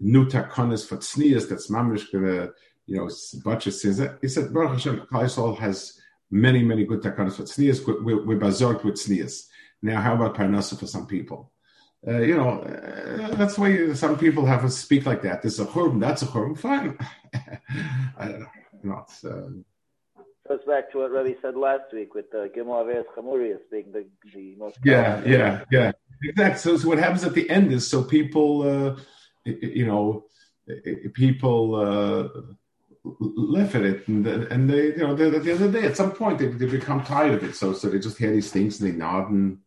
new 0.00 0.26
takonis 0.26 0.86
for 0.88 0.96
tznias 0.96 1.48
that's 1.48 1.70
mamish 1.70 2.10
gonna, 2.10 2.50
you 2.86 2.96
know, 2.96 3.10
bunch 3.44 3.66
of 3.66 3.74
sins. 3.74 4.00
He 4.22 4.28
said, 4.28 4.52
Baruch 4.52 4.72
Hashem, 4.72 5.06
Kaisol 5.12 5.58
has 5.58 6.00
many, 6.30 6.62
many 6.62 6.84
good 6.84 7.02
takonis 7.02 7.34
for 7.34 7.42
tznias. 7.42 7.86
We're, 7.86 8.24
we're 8.24 8.38
bazort 8.38 8.84
with 8.84 8.94
tznias. 8.94 9.46
Now, 9.82 10.00
how 10.00 10.14
about 10.14 10.34
parnasa 10.34 10.78
for 10.78 10.86
some 10.86 11.06
people? 11.06 11.52
Uh, 12.06 12.18
you 12.20 12.34
know, 12.34 12.60
uh, 12.60 13.34
that's 13.34 13.58
why 13.58 13.92
some 13.92 14.18
people 14.18 14.46
have 14.46 14.62
to 14.62 14.70
speak 14.70 15.04
like 15.04 15.22
that. 15.22 15.42
This 15.42 15.54
is 15.54 15.60
a 15.60 15.66
churban, 15.66 16.00
that's 16.00 16.22
a 16.22 16.26
churban. 16.26 16.58
Fine. 16.58 16.98
I 18.18 18.28
don't 18.28 18.40
know. 18.40 18.46
Know 18.82 19.04
it's, 19.06 19.22
uh, 19.22 19.50
goes 20.48 20.60
back 20.66 20.90
to 20.90 20.98
what 20.98 21.12
Ravi 21.12 21.36
said 21.42 21.54
last 21.54 21.92
week 21.92 22.14
with 22.14 22.30
the 22.30 22.50
Gimel 22.56 22.82
Averes 22.82 23.04
Chamurias 23.14 23.60
being 23.70 23.92
the, 23.92 24.06
the 24.34 24.56
most. 24.56 24.78
Yeah, 24.84 25.22
yeah, 25.24 25.64
yeah. 25.70 25.92
Exactly. 26.24 26.58
So, 26.58 26.76
so, 26.76 26.88
what 26.88 26.98
happens 26.98 27.24
at 27.24 27.34
the 27.34 27.48
end 27.48 27.72
is 27.72 27.88
so 27.88 28.02
people, 28.02 28.62
uh, 28.62 28.96
you 29.44 29.86
know, 29.86 30.24
people 31.14 31.74
uh, 31.76 32.28
laugh 33.04 33.74
at 33.74 33.82
it, 33.82 34.08
and, 34.08 34.26
and 34.26 34.68
they, 34.68 34.86
you 34.86 34.98
know, 34.98 35.12
at 35.12 35.18
the 35.18 35.24
end 35.26 35.48
of 35.48 35.72
the 35.72 35.80
day, 35.80 35.86
at 35.86 35.96
some 35.96 36.12
point, 36.12 36.38
they, 36.38 36.46
they 36.46 36.66
become 36.66 37.04
tired 37.04 37.34
of 37.34 37.44
it. 37.44 37.54
So, 37.54 37.72
so 37.72 37.88
they 37.88 37.98
just 37.98 38.18
hear 38.18 38.32
these 38.32 38.50
things 38.50 38.80
and 38.80 38.90
they 38.90 38.96
nod. 38.96 39.30
And 39.30 39.58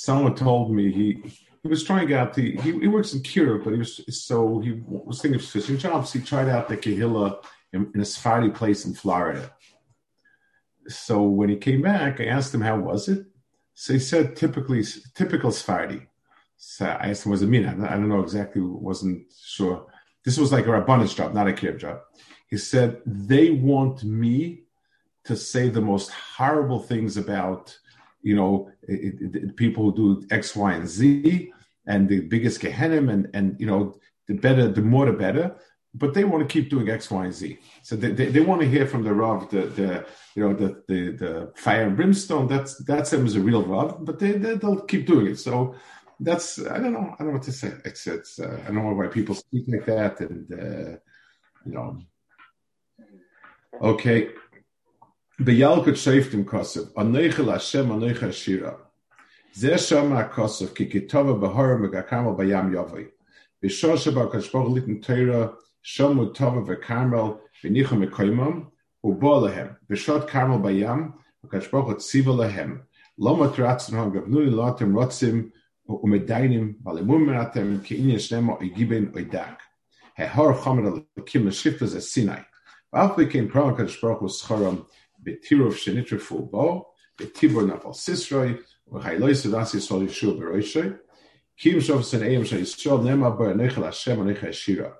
someone 0.00 0.34
told 0.34 0.72
me 0.72 0.90
he 0.90 1.22
he 1.62 1.68
was 1.68 1.84
trying 1.84 2.12
out 2.14 2.32
the 2.32 2.56
he, 2.62 2.72
he 2.72 2.88
works 2.88 3.12
in 3.12 3.20
Cure, 3.22 3.58
but 3.58 3.72
he 3.74 3.78
was 3.78 4.00
so 4.26 4.60
he 4.60 4.80
was 4.86 5.20
thinking 5.20 5.38
of 5.38 5.46
switching 5.46 5.76
jobs. 5.76 6.12
He 6.12 6.20
tried 6.20 6.48
out 6.48 6.68
the 6.68 6.76
Kehillah 6.76 7.44
in, 7.74 7.90
in 7.94 8.00
a 8.00 8.04
Sephardi 8.04 8.50
place 8.50 8.86
in 8.86 8.94
Florida. 8.94 9.52
So 10.88 11.22
when 11.22 11.50
he 11.50 11.56
came 11.56 11.82
back, 11.82 12.18
I 12.18 12.26
asked 12.26 12.54
him 12.54 12.62
how 12.62 12.78
was 12.78 13.08
it. 13.08 13.26
So 13.74 13.92
he 13.92 13.98
said 13.98 14.36
typically 14.36 14.82
typical 15.14 15.52
Sephardi. 15.52 16.08
So 16.56 16.86
I 16.86 17.10
asked 17.10 17.26
him, 17.26 17.32
"Was 17.32 17.42
it 17.42 17.48
mean?" 17.48 17.66
I 17.66 17.90
don't 17.90 18.08
know 18.08 18.22
exactly. 18.22 18.62
wasn't 18.62 19.30
sure. 19.44 19.86
This 20.24 20.38
was 20.38 20.50
like 20.50 20.66
a 20.66 20.70
rabbanis 20.70 21.14
job, 21.14 21.34
not 21.34 21.48
a 21.48 21.52
kibbutz 21.52 21.80
job. 21.80 22.00
He 22.48 22.56
said 22.56 23.02
they 23.04 23.50
want 23.50 24.02
me 24.02 24.64
to 25.24 25.36
say 25.36 25.68
the 25.68 25.82
most 25.82 26.10
horrible 26.10 26.80
things 26.80 27.18
about, 27.18 27.78
you 28.22 28.36
know, 28.36 28.70
it, 28.82 29.34
it, 29.34 29.56
people 29.56 29.84
who 29.84 29.96
do 30.20 30.26
X, 30.30 30.54
Y, 30.56 30.72
and 30.72 30.88
Z, 30.88 31.52
and 31.86 32.08
the 32.08 32.20
biggest 32.20 32.60
gehenim, 32.60 33.10
and 33.12 33.28
and 33.34 33.60
you 33.60 33.66
know, 33.66 33.94
the 34.28 34.34
better, 34.34 34.68
the 34.68 34.82
more, 34.82 35.06
the 35.06 35.12
better 35.12 35.56
but 35.94 36.14
they 36.14 36.24
want 36.24 36.48
to 36.48 36.52
keep 36.52 36.70
doing 36.70 36.88
X, 36.88 37.10
Y, 37.10 37.24
and 37.24 37.34
Z. 37.34 37.58
So 37.82 37.96
they, 37.96 38.12
they, 38.12 38.26
they, 38.26 38.40
want 38.40 38.60
to 38.60 38.68
hear 38.68 38.86
from 38.86 39.02
the 39.02 39.12
Rav 39.12 39.50
the, 39.50 39.62
the 39.62 40.06
you 40.36 40.42
know 40.42 40.54
the, 40.54 40.82
the 40.86 41.10
the 41.16 41.52
fire 41.56 41.86
and 41.86 41.96
brimstone. 41.96 42.46
That's 42.46 42.76
that's 42.84 43.10
them 43.10 43.26
as 43.26 43.34
a 43.34 43.40
real 43.40 43.64
Rav, 43.64 44.04
but 44.04 44.18
they, 44.18 44.32
they 44.32 44.54
will 44.54 44.82
keep 44.82 45.06
doing 45.06 45.28
it. 45.28 45.38
So 45.38 45.74
that's 46.20 46.64
I 46.64 46.78
don't 46.78 46.92
know 46.92 47.14
I 47.14 47.16
don't 47.18 47.28
know 47.28 47.32
what 47.34 47.42
to 47.44 47.52
say. 47.52 47.72
It's 47.84 48.06
it's 48.06 48.38
uh, 48.38 48.60
I 48.62 48.66
don't 48.66 48.76
know 48.76 48.92
why 48.92 49.08
people 49.08 49.34
speak 49.34 49.64
like 49.68 49.86
that, 49.86 50.20
and 50.20 50.52
uh, 50.52 50.98
you 51.64 51.72
know. 51.72 51.98
Okay. 53.82 54.28
Beyalkut 55.40 55.96
sheiftim 55.96 56.44
kosev 56.44 56.92
anoichel 56.98 57.50
Hashem 57.50 57.86
anoichel 57.86 58.30
shira. 58.30 58.76
Zeh 59.56 59.78
shama 59.78 60.24
kosev 60.24 60.74
ki 60.74 60.84
kitova 60.84 61.34
behora 61.40 61.78
megakamal 61.80 62.36
bayam 62.36 62.70
yavoi. 62.74 63.08
Bishor 63.64 63.96
sheba 63.96 64.26
kashbor 64.26 64.68
litin 64.68 65.02
Torah 65.02 65.54
Shamu 65.82 66.34
Tova 66.34 66.62
v'Karmel 66.66 67.38
v'Nichum 67.64 68.06
v'Koimam 68.06 68.66
u'bo 69.02 69.40
lehem 69.40 69.76
v'Shot 69.90 70.28
Karmel 70.28 70.60
bayam 70.60 71.14
v'Kashboch 71.46 71.96
tziva 71.96 72.36
lehem 72.36 72.82
lo 73.16 73.34
matratzen 73.34 73.94
hon 73.94 74.12
gavnuni 74.12 74.50
lotem 74.50 74.92
rotzim 74.92 75.50
u'medainim 75.88 76.74
v'alimum 76.82 77.24
meratem 77.24 77.80
ki'inyan 77.82 78.20
shnemo 78.20 78.60
oigiben 78.60 79.10
oidak 79.16 79.60
hehor 80.18 80.52
chomer 80.62 80.92
alekim 80.92 81.48
l'shiftas 81.48 81.96
es 81.96 82.12
Sinai 82.12 82.44
v'af 82.92 83.16
v'kein 83.16 83.50
pram 83.50 83.74
Kashboch 83.74 84.20
v'schoram 84.20 84.84
b'tirov 85.23 85.73
shenitrafu 85.73 86.49
bo 86.51 86.87
b'tibor 87.17 87.63
nafal 87.69 87.93
sisroi 87.93 88.57
v'chayloi 88.91 89.35
sedasi 89.35 89.79
sol 89.81 90.01
yishu 90.01 90.37
b'roishay 90.37 90.97
kim 91.57 91.79
shov 91.79 92.03
sen 92.03 92.21
eyam 92.21 92.45
shay 92.45 92.59
yisrael 92.59 93.01
nema 93.03 93.29
bar 93.37 93.53
nechel 93.55 93.83
Hashem 93.83 94.19
anechel 94.19 94.53
shira 94.53 94.91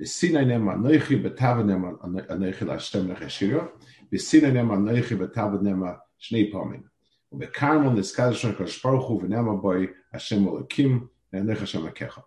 V'sinai 0.00 0.46
nem 0.46 0.68
anoichi 0.68 1.20
b'tavad 1.22 1.66
nem 1.66 1.82
anoichi 2.30 2.64
l'Hashem 2.64 3.08
nechashira. 3.08 3.68
V'sinai 4.12 4.52
nem 4.52 4.68
anoichi 4.68 5.16
b'tavad 5.18 5.62
nem 5.62 5.82
shnei 6.18 6.50
pomim. 6.52 6.84
ובכרמל 7.32 7.90
נזכר 7.90 8.30
לשון 8.30 8.50
הקדוש 8.50 8.82
ברוך 8.82 9.08
הוא 9.08 9.22
ונאמר 9.22 9.52
בוי 9.52 9.86
השם 10.14 10.48
אלוקים 10.48 11.06
וענך 11.32 11.62
השם 11.62 11.86
לקחה. 11.86 12.20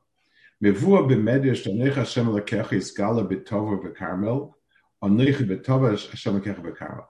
מבוא 0.61 1.07
במדרש 1.09 1.67
ענך 1.67 1.97
השם 1.97 2.37
לקחה 2.37 2.75
יסגלה 2.75 3.23
בטובה 3.23 3.89
בכרמל, 3.89 4.39
ענך 5.03 5.41
בטובה 5.41 5.91
השם 5.93 6.37
לקחה 6.37 6.61
בכרמל. 6.61 7.01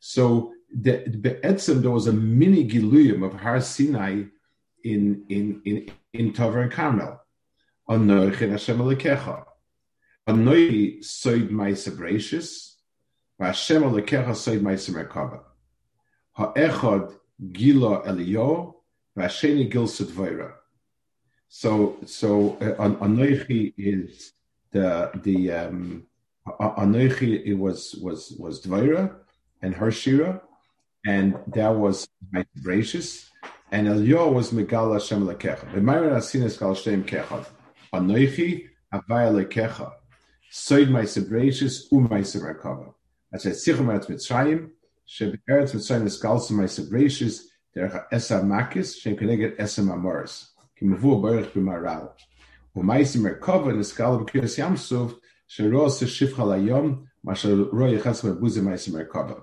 So 0.00 0.52
the, 0.74 1.04
the 1.06 1.74
there 1.80 1.90
was 1.90 2.06
a 2.06 2.12
mini 2.12 2.68
giluyim 2.68 3.24
of 3.24 3.34
Har 3.34 3.60
Sinai 3.60 4.24
in 4.84 5.24
in 5.28 5.62
in 5.64 5.90
in 6.12 6.32
Tover 6.32 6.62
and 6.62 6.72
Carmel. 6.72 7.20
Anoich 7.88 8.42
in 8.42 8.50
Hashem 8.50 8.78
Elokecha. 8.78 9.44
Anoichi 10.28 10.98
soid 10.98 11.48
ma'isa 11.48 11.90
breishis, 11.96 12.74
v'Hashem 13.40 13.82
Elokecha 13.82 14.30
soid 14.30 14.60
ma'isa 14.60 14.90
merkava. 14.90 15.40
Ha'echad 16.32 17.14
gila 17.50 18.02
eliyo, 18.04 18.74
v'Hasheni 19.16 19.70
gil 19.70 19.86
sedvira. 19.86 20.52
So 21.48 21.96
so 22.04 22.58
uh, 22.60 22.88
Anoichi 23.04 23.72
is 23.78 24.32
the 24.70 25.10
the 25.22 25.50
um, 25.52 26.06
Anoichi 26.46 27.56
was 27.56 27.94
was 27.94 28.32
was 28.38 28.62
dvira 28.62 29.16
and 29.62 29.74
her 29.74 29.90
Shira, 29.90 30.42
and 31.06 31.36
that 31.48 31.74
was 31.74 32.08
my 32.30 32.44
gracious. 32.62 33.30
And 33.70 33.86
Elio 33.86 34.30
was 34.30 34.50
Megala 34.50 34.94
Hashem 34.94 35.26
Lekecha. 35.26 35.72
B'mayrin 35.72 36.16
asinas 36.16 36.58
kal 36.58 36.74
Shem 36.74 37.04
kecha. 37.04 37.46
Anoichi 37.92 38.68
avaya 38.92 39.32
Lekecha. 39.32 39.92
Soid 40.50 40.88
my 40.90 41.02
sabracious 41.02 41.92
um 41.92 42.08
my 42.10 42.20
sabrakava. 42.20 42.94
I 43.32 43.36
said, 43.36 43.52
"Sichem 43.52 43.86
mit 43.86 44.02
Mitzrayim, 44.08 44.70
sheberetz 45.06 45.74
Mitzrayim 45.74 46.06
is 46.06 46.22
kalsum 46.22 46.52
my 46.52 46.64
sabracious 46.64 47.42
derecha 47.76 48.04
esa 48.10 48.40
makis 48.40 48.98
shem 48.98 49.16
keneged 49.16 49.56
esa 49.58 49.82
mamoris. 49.82 50.48
Kimavu 50.80 51.20
berich 51.20 51.52
b'maral. 51.52 52.12
U'maisim 52.74 53.22
merkava 53.22 53.74
niskal 53.74 54.24
b'kiras 54.24 54.56
yamsuf 54.58 55.18
sheros 55.48 56.02
shifcha 56.02 56.44
ayom 56.56 57.04
mashal 57.26 57.70
shero 57.70 57.98
yechas 57.98 58.24
mebuzim 58.24 58.62
my 58.62 58.72
merkava. 58.72 59.42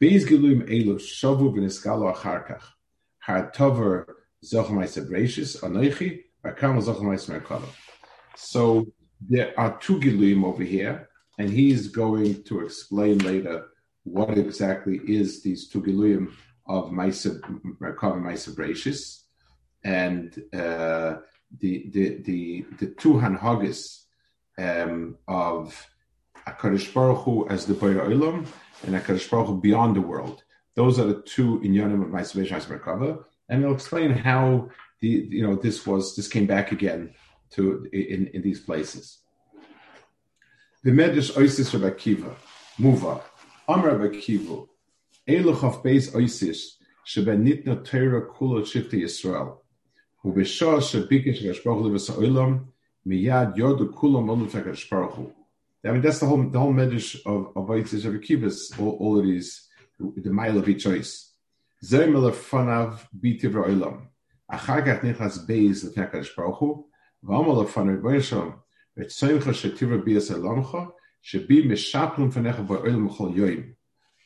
Beis 0.00 0.24
Shavu 0.24 1.52
Acharkach 1.54 2.62
Har 3.18 3.50
Tover 3.50 4.16
Anoichi 5.62 6.22
So 8.34 8.86
there 9.20 9.60
are 9.60 9.78
two 9.78 10.00
Gilum 10.00 10.44
over 10.46 10.62
here, 10.62 11.10
and 11.38 11.50
he's 11.50 11.88
going 11.88 12.42
to 12.44 12.60
explain 12.60 13.18
later 13.18 13.66
what 14.04 14.38
exactly 14.38 15.00
is 15.06 15.42
these 15.42 15.68
two 15.68 15.82
Gilum 15.82 16.34
of 16.66 16.90
Merkalo 16.90 18.14
and 18.14 18.24
Maisa 18.24 18.54
Brashis. 18.54 19.24
And 19.84 20.32
uh, 20.54 21.16
the, 21.58 21.90
the, 21.90 22.22
the, 22.22 22.64
the 22.78 22.86
two 22.86 23.14
Hanhagis 23.14 24.04
um, 24.56 25.18
of 25.28 25.86
Akarish 26.46 26.92
Baruch 26.92 27.18
Hu 27.24 27.48
as 27.48 27.66
the 27.66 27.74
Boyer 27.74 28.06
Olam 28.08 28.46
and 28.84 28.94
Akarish 28.94 29.30
Baruch 29.30 29.48
Hu 29.48 29.60
beyond 29.60 29.96
the 29.96 30.00
world. 30.00 30.42
Those 30.74 30.98
are 30.98 31.06
the 31.06 31.22
two 31.22 31.60
inyanim 31.60 32.02
of 32.02 32.08
Ma'aseh 32.08 32.46
Beis 32.48 32.66
Merkava, 32.66 33.24
and 33.48 33.64
I'll 33.64 33.74
explain 33.74 34.10
how 34.10 34.68
the 35.00 35.08
you 35.08 35.42
know 35.42 35.56
this 35.56 35.86
was 35.86 36.16
this 36.16 36.28
came 36.28 36.46
back 36.46 36.72
again 36.72 37.14
to 37.50 37.88
in, 37.92 38.28
in 38.28 38.42
these 38.42 38.60
places. 38.60 39.18
The 40.82 40.92
Medrash 40.92 41.32
Oisis 41.32 41.74
Rabbi 41.74 41.94
Kiva, 41.96 42.34
move 42.78 43.04
up. 43.04 43.26
Amr 43.68 43.96
Rabbi 43.96 44.18
Kiva, 44.18 44.64
Eloch 45.28 45.62
of 45.62 45.82
Beis 45.82 46.12
Oisis, 46.12 46.76
Sheben 47.06 47.44
Nitna 47.44 47.84
Torah 47.84 48.26
Kula 48.26 48.62
Shifti 48.62 49.02
Yisrael, 49.02 49.58
Ubeshah 50.24 50.78
Shebikesh 50.78 51.42
Gashbaruch 51.42 51.82
Levis 51.82 52.10
Olam, 52.10 52.66
Miyad 53.06 53.56
Yodu 53.56 53.92
Kulam 53.92 54.26
Oluf 54.26 54.90
Baruch 54.90 55.34
I 55.84 55.92
mean, 55.92 56.02
that's 56.02 56.18
the 56.18 56.26
whole 56.26 56.42
the 56.42 56.58
whole 56.58 56.74
medrash 56.74 57.16
of 57.24 57.56
of 57.56 57.68
Vaitis 57.68 58.04
of 58.04 58.12
Akibus, 58.12 58.78
all, 58.78 58.96
all 59.00 59.18
of 59.18 59.24
these, 59.24 59.66
the 59.98 60.30
mile 60.30 60.58
of 60.58 60.68
each 60.68 60.82
choice. 60.82 61.32
Zemel 61.82 62.30
fanav 62.32 62.98
bitiv 63.18 63.52
ra'olam. 63.52 64.08
Achagat 64.52 65.00
nichas 65.00 65.46
beis 65.46 65.84
lefekadosh 65.84 66.36
baruch 66.36 66.58
hu. 66.58 66.86
V'amal 67.24 67.66
fanav 67.66 68.02
b'yisham. 68.02 68.56
V'tzoycha 68.98 69.54
shetivra 69.54 70.04
bias 70.04 70.28
elamcha. 70.30 70.90
Shebi 71.24 71.64
mishaplum 71.64 72.30
fanecha 72.30 72.66
va'olam 72.66 73.08
chol 73.16 73.34
yoyim. 73.34 73.74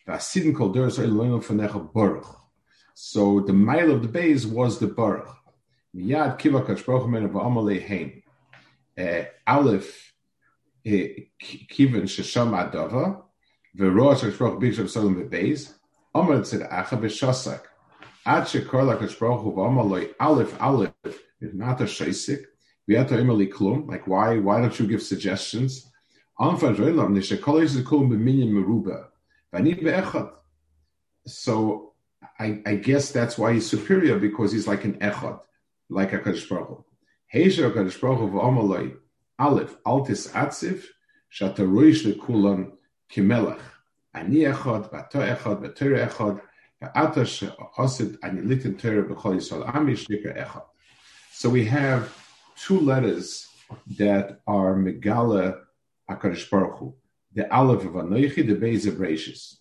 V'asidin 0.08 0.56
kol 0.56 0.72
deras 0.72 0.98
olam 0.98 1.44
fanecha 1.44 1.92
baruch. 1.92 2.26
So 2.94 3.40
the 3.40 3.52
mile 3.52 3.92
of 3.92 4.02
the 4.02 4.08
bays 4.08 4.44
was 4.44 4.80
the 4.80 4.88
baruch. 4.88 5.28
Miyad 5.94 6.40
kivakash 6.40 6.84
baruch 6.84 7.02
hu 7.02 7.08
mena 7.08 7.28
v'amal 7.28 7.62
leheim. 7.62 8.22
Eh, 8.96 9.26
Aleph 9.46 10.13
kiven 10.86 12.04
shesham 12.04 12.52
adava 12.52 13.22
v'rosh 13.76 14.20
kachbroch 14.20 14.60
bisham 14.60 14.86
solim 14.86 15.28
v'beis. 15.28 15.72
Omer 16.14 16.40
tzid 16.40 16.68
acha 16.70 17.00
b'shasak. 17.00 17.62
Ad 18.26 18.44
shekor 18.44 18.86
la 18.86 18.96
kachbroch 18.96 19.42
hu 19.42 19.52
v'amalei 19.52 20.12
aleph 20.20 20.56
aleph 20.60 20.92
v'nata 21.42 21.86
shaisik. 21.96 22.44
V'yata 22.88 23.12
imali 23.12 23.50
klum. 23.50 23.88
Like 23.88 24.06
why 24.06 24.38
why 24.38 24.60
don't 24.60 24.78
you 24.78 24.86
give 24.86 25.02
suggestions? 25.02 25.90
Anfan 26.40 26.76
joilam 26.76 27.16
nishekol 27.16 27.62
is 27.62 27.74
the 27.74 27.82
klum 27.82 28.08
b'minyan 28.08 28.50
meruba. 28.52 29.06
V'ani 29.52 29.82
be'echad. 29.82 30.30
So 31.26 31.94
I, 32.38 32.60
I 32.66 32.74
guess 32.76 33.12
that's 33.12 33.38
why 33.38 33.52
he's 33.54 33.68
superior 33.68 34.18
because 34.18 34.52
he's 34.52 34.66
like 34.66 34.84
an 34.84 34.98
echad 34.98 35.40
like 35.90 36.12
a 36.12 36.18
Baruch 36.18 36.38
Hu. 36.48 36.84
Aleph, 39.38 39.76
Altis 39.84 40.28
Atziv 40.32 40.84
Atzif, 41.40 42.04
the 42.04 42.12
Kulon 42.14 42.72
Kimelach, 43.10 43.60
Ani 44.14 44.40
Echad, 44.40 44.90
Bato 44.92 45.14
Echad, 45.14 45.60
Bator 45.60 46.08
Echad, 46.08 46.40
Atash 46.94 47.52
Osid 47.76 48.18
Anilitin 48.20 48.78
Torah 48.78 49.02
Bechol 49.02 49.36
Yisrael 49.36 49.74
Ami 49.74 49.94
Shikra 49.94 50.46
Echad. 50.46 50.64
So 51.32 51.48
we 51.48 51.64
have 51.64 52.16
two 52.56 52.78
letters 52.78 53.48
that 53.98 54.40
are 54.46 54.74
Megala 54.74 55.62
Akarish 56.08 56.48
Baruch 56.48 56.78
Hu, 56.78 56.94
the 57.34 57.52
Aleph 57.52 57.84
of 57.84 57.92
Anoichi, 57.92 58.46
the 58.46 58.54
Beis 58.54 58.86
of 58.86 58.94
Rashis. 58.94 59.56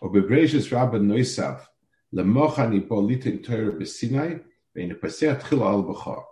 Or 0.00 0.10
Bebrashis 0.10 0.72
Rabba 0.72 0.98
Noisav, 0.98 1.60
Lemochani 2.14 2.88
Bo 2.88 3.02
Litin 3.02 3.44
Torah 3.44 3.72
Besinai, 3.72 4.42
Vein 4.74 4.94
Paseh 4.94 5.38
Tchil 5.38 5.60
Al 5.60 5.84
Bechor. 5.84 6.24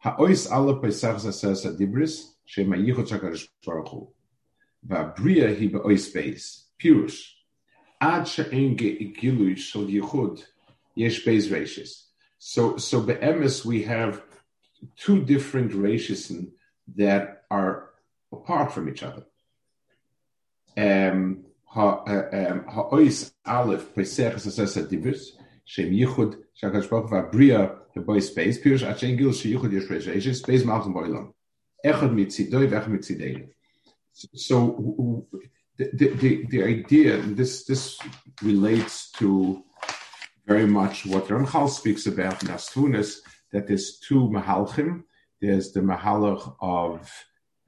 Ha'ois 0.00 0.46
ala 0.50 0.80
pesach 0.80 1.16
adibris 1.16 2.32
shema 2.46 2.76
baruch 3.64 3.88
hu. 3.88 4.08
Va'briya 4.88 5.58
hi 5.58 5.66
beis. 6.14 6.64
Pirush. 6.82 7.32
Ad 8.00 8.26
she'en 8.26 8.76
ge'igilui 8.76 9.58
yichud 9.86 10.42
yesh 10.94 11.22
beis 11.24 11.50
reishis. 11.50 12.06
So, 12.38 12.78
so 12.78 13.02
be'emes 13.02 13.66
we 13.66 13.82
have 13.82 14.22
two 14.96 15.22
different 15.22 15.72
reishis 15.72 16.50
that 16.96 17.42
are 17.50 17.90
apart 18.32 18.72
from 18.72 18.88
each 18.88 19.02
other. 19.02 19.26
Um, 20.78 21.44
uh, 21.76 22.22
um 22.32 22.64
ha'ois 22.68 23.30
aleph 23.44 23.94
pesach 23.94 24.34
adibris 24.34 25.32
shem 25.66 25.90
yichud 25.90 26.38
baruch 26.58 26.88
hu 26.88 27.08
va'briya 27.10 27.79
space 27.94 28.28
space. 28.28 28.58
So 34.34 35.26
the, 35.76 36.08
the, 36.08 36.46
the, 36.50 36.62
idea 36.62 37.18
this 37.18 37.64
this 37.64 37.98
relates 38.42 39.10
to 39.12 39.62
very 40.46 40.66
much 40.66 41.06
what 41.06 41.30
ron 41.30 41.46
Ramchal 41.46 41.70
speaks 41.70 42.06
about 42.06 42.42
in 42.42 42.48
Astunis, 42.48 43.20
that 43.52 43.66
there's 43.66 43.98
two 43.98 44.28
mahalchim. 44.28 45.04
There's 45.40 45.72
the 45.72 45.80
mahalach 45.80 46.54
of 46.60 47.10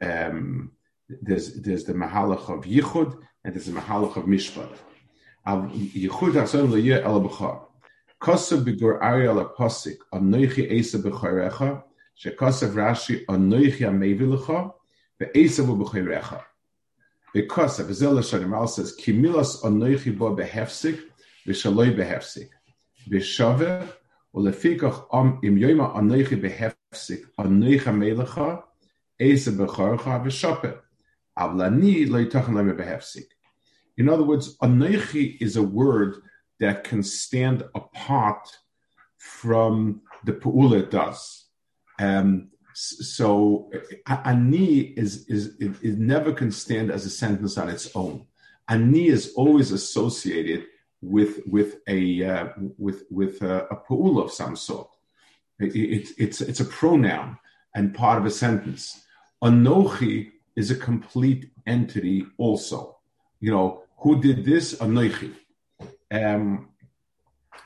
um, 0.03 0.73
there's 1.09 1.55
there's 1.63 1.85
the 1.85 1.95
mahalach 1.95 2.49
of 2.51 2.65
yichud 2.65 3.19
and 3.45 3.55
there's 3.55 3.67
the 3.67 3.73
mahalach 3.81 4.17
of 4.17 4.25
mishpat. 4.25 4.77
Yichud 5.47 6.35
hasan 6.35 6.69
le'yeh 6.69 7.03
el 7.03 7.21
b'char. 7.23 7.67
Kosav 8.23 8.63
b'Gur 8.65 9.01
Aryeh 9.01 9.35
aposik 9.35 9.99
anoichi 10.15 10.71
esa 10.71 10.99
b'chorecha, 10.99 11.83
shekosav 12.17 12.73
Rashi 12.73 13.27
anoichi 13.27 13.81
amevilecha, 13.81 14.73
ve'esav 15.21 15.67
b'chorecha. 15.67 16.41
Because 17.35 17.81
Bezel 17.81 18.19
Shanimal 18.19 18.69
says, 18.69 18.97
Kimilas 18.97 19.65
anoichi 19.65 20.17
bo 20.17 20.37
behefsik, 20.37 21.01
v'shaloi 21.49 21.97
behefsik. 21.97 22.49
V'shaver, 23.11 23.89
ulefikach 24.33 25.05
am 25.13 25.41
im 25.43 25.59
yoima 25.59 25.93
anoichi 25.97 26.41
behefsik, 26.41 27.25
anoichi 27.41 27.81
amelecha, 27.81 28.63
esa 29.19 29.51
b'chorecha, 29.51 30.25
v'shaper. 30.25 30.79
Avlani 31.37 32.09
lo 32.09 32.25
yitachan 32.25 32.55
leme 32.55 32.77
behefsik. 32.79 33.27
In 33.97 34.09
other 34.09 34.23
words, 34.23 34.57
anoichi 34.59 35.43
is 35.43 35.57
a 35.57 35.63
word 35.63 36.23
that 36.63 36.85
can 36.85 37.03
stand 37.03 37.59
apart 37.75 38.45
from 39.19 40.01
the 40.25 40.33
pu'ula 40.33 40.81
it 40.85 40.91
does. 40.91 41.47
Um, 41.99 42.51
so 42.75 43.71
ani 44.07 44.95
is, 45.03 45.27
is, 45.29 45.57
is 45.59 45.97
never 45.99 46.33
can 46.33 46.53
stand 46.53 46.91
as 46.91 47.05
a 47.05 47.11
sentence 47.11 47.59
on 47.59 47.69
its 47.69 47.87
own. 47.95 48.27
Ani 48.69 49.09
is 49.09 49.35
always 49.35 49.73
associated 49.73 50.67
with 51.15 51.41
with 51.55 51.71
a 51.89 52.01
uh, 52.33 52.47
with 52.79 53.01
with 53.11 53.43
a, 53.43 53.67
a 53.75 53.77
pu'ula 53.77 54.25
of 54.25 54.33
some 54.33 54.55
sort. 54.55 54.91
It, 55.59 55.75
it, 55.75 56.09
it's 56.25 56.41
it's 56.41 56.61
a 56.61 56.65
pronoun 56.65 57.39
and 57.75 57.95
part 57.95 58.19
of 58.19 58.25
a 58.25 58.31
sentence. 58.31 58.83
Anochi 59.43 60.31
is 60.55 60.71
a 60.71 60.77
complete 60.77 61.51
entity 61.67 62.25
also. 62.39 62.99
You 63.41 63.51
know, 63.51 63.83
Who 64.03 64.21
did 64.27 64.45
this? 64.45 64.67
Anoichi. 64.85 65.31
Um, 66.13 66.69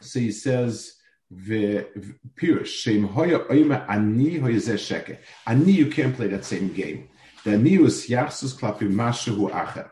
so 0.00 0.20
he 0.20 0.30
says, 0.30 0.94
Pirush, 1.32 3.08
Hoya 3.08 3.40
Oima 3.40 3.84
Ani 3.88 4.38
Hoya. 4.38 5.18
Ani, 5.46 5.72
you 5.72 5.90
can't 5.90 6.14
play 6.14 6.28
that 6.28 6.44
same 6.44 6.72
game. 6.72 7.08
The 7.44 7.54
Ani 7.54 7.78
was 7.78 8.06
Yachsus 8.06 8.56
Mashu 8.60 9.34
Hu 9.34 9.48
Acher. 9.48 9.90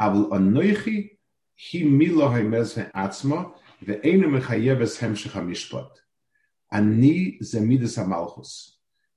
Avul 0.00 0.30
Anoichi, 0.30 1.10
Hi 1.72 1.82
Milo 1.82 2.28
Haimez 2.28 2.74
Ve'atzma, 2.76 3.52
Ve'enu 3.84 4.40
Mechayeves 4.40 4.98
Hemshech 5.00 5.32
HaMishpat. 5.32 5.90
Ani 6.72 7.38
Zemidas 7.42 7.98
HaMalchus. 7.98 8.70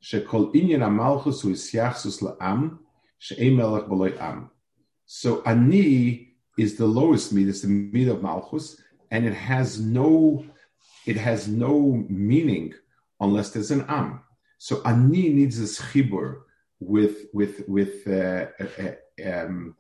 Shekol 0.03 0.53
Inyan 0.55 0.81
HaMalchus 0.81 1.41
Hu 1.43 1.51
Yachsus 1.51 2.21
La'am, 2.23 2.79
She'ei 3.19 3.51
Melech 3.51 4.19
Am. 4.19 4.49
So 5.05 5.43
Ani 5.43 6.26
is 6.57 6.75
the 6.75 6.85
lowest 6.85 7.33
midas, 7.33 7.61
the 7.61 7.67
mid 7.67 8.07
of 8.07 8.21
Malchus, 8.21 8.81
and 9.11 9.25
it 9.25 9.33
has 9.33 9.79
no 9.79 10.45
it 11.05 11.15
has 11.15 11.47
no 11.47 12.03
meaning 12.09 12.73
unless 13.21 13.51
there's 13.51 13.71
an 13.71 13.85
am. 13.87 14.21
So 14.57 14.81
ani 14.83 15.29
needs 15.29 15.59
this 15.59 15.79
chibur 15.79 16.41
with 16.79 17.27
with 17.33 17.67
with 17.67 18.07
uh, 18.07 18.47
uh, 18.59 19.29
um, 19.29 19.75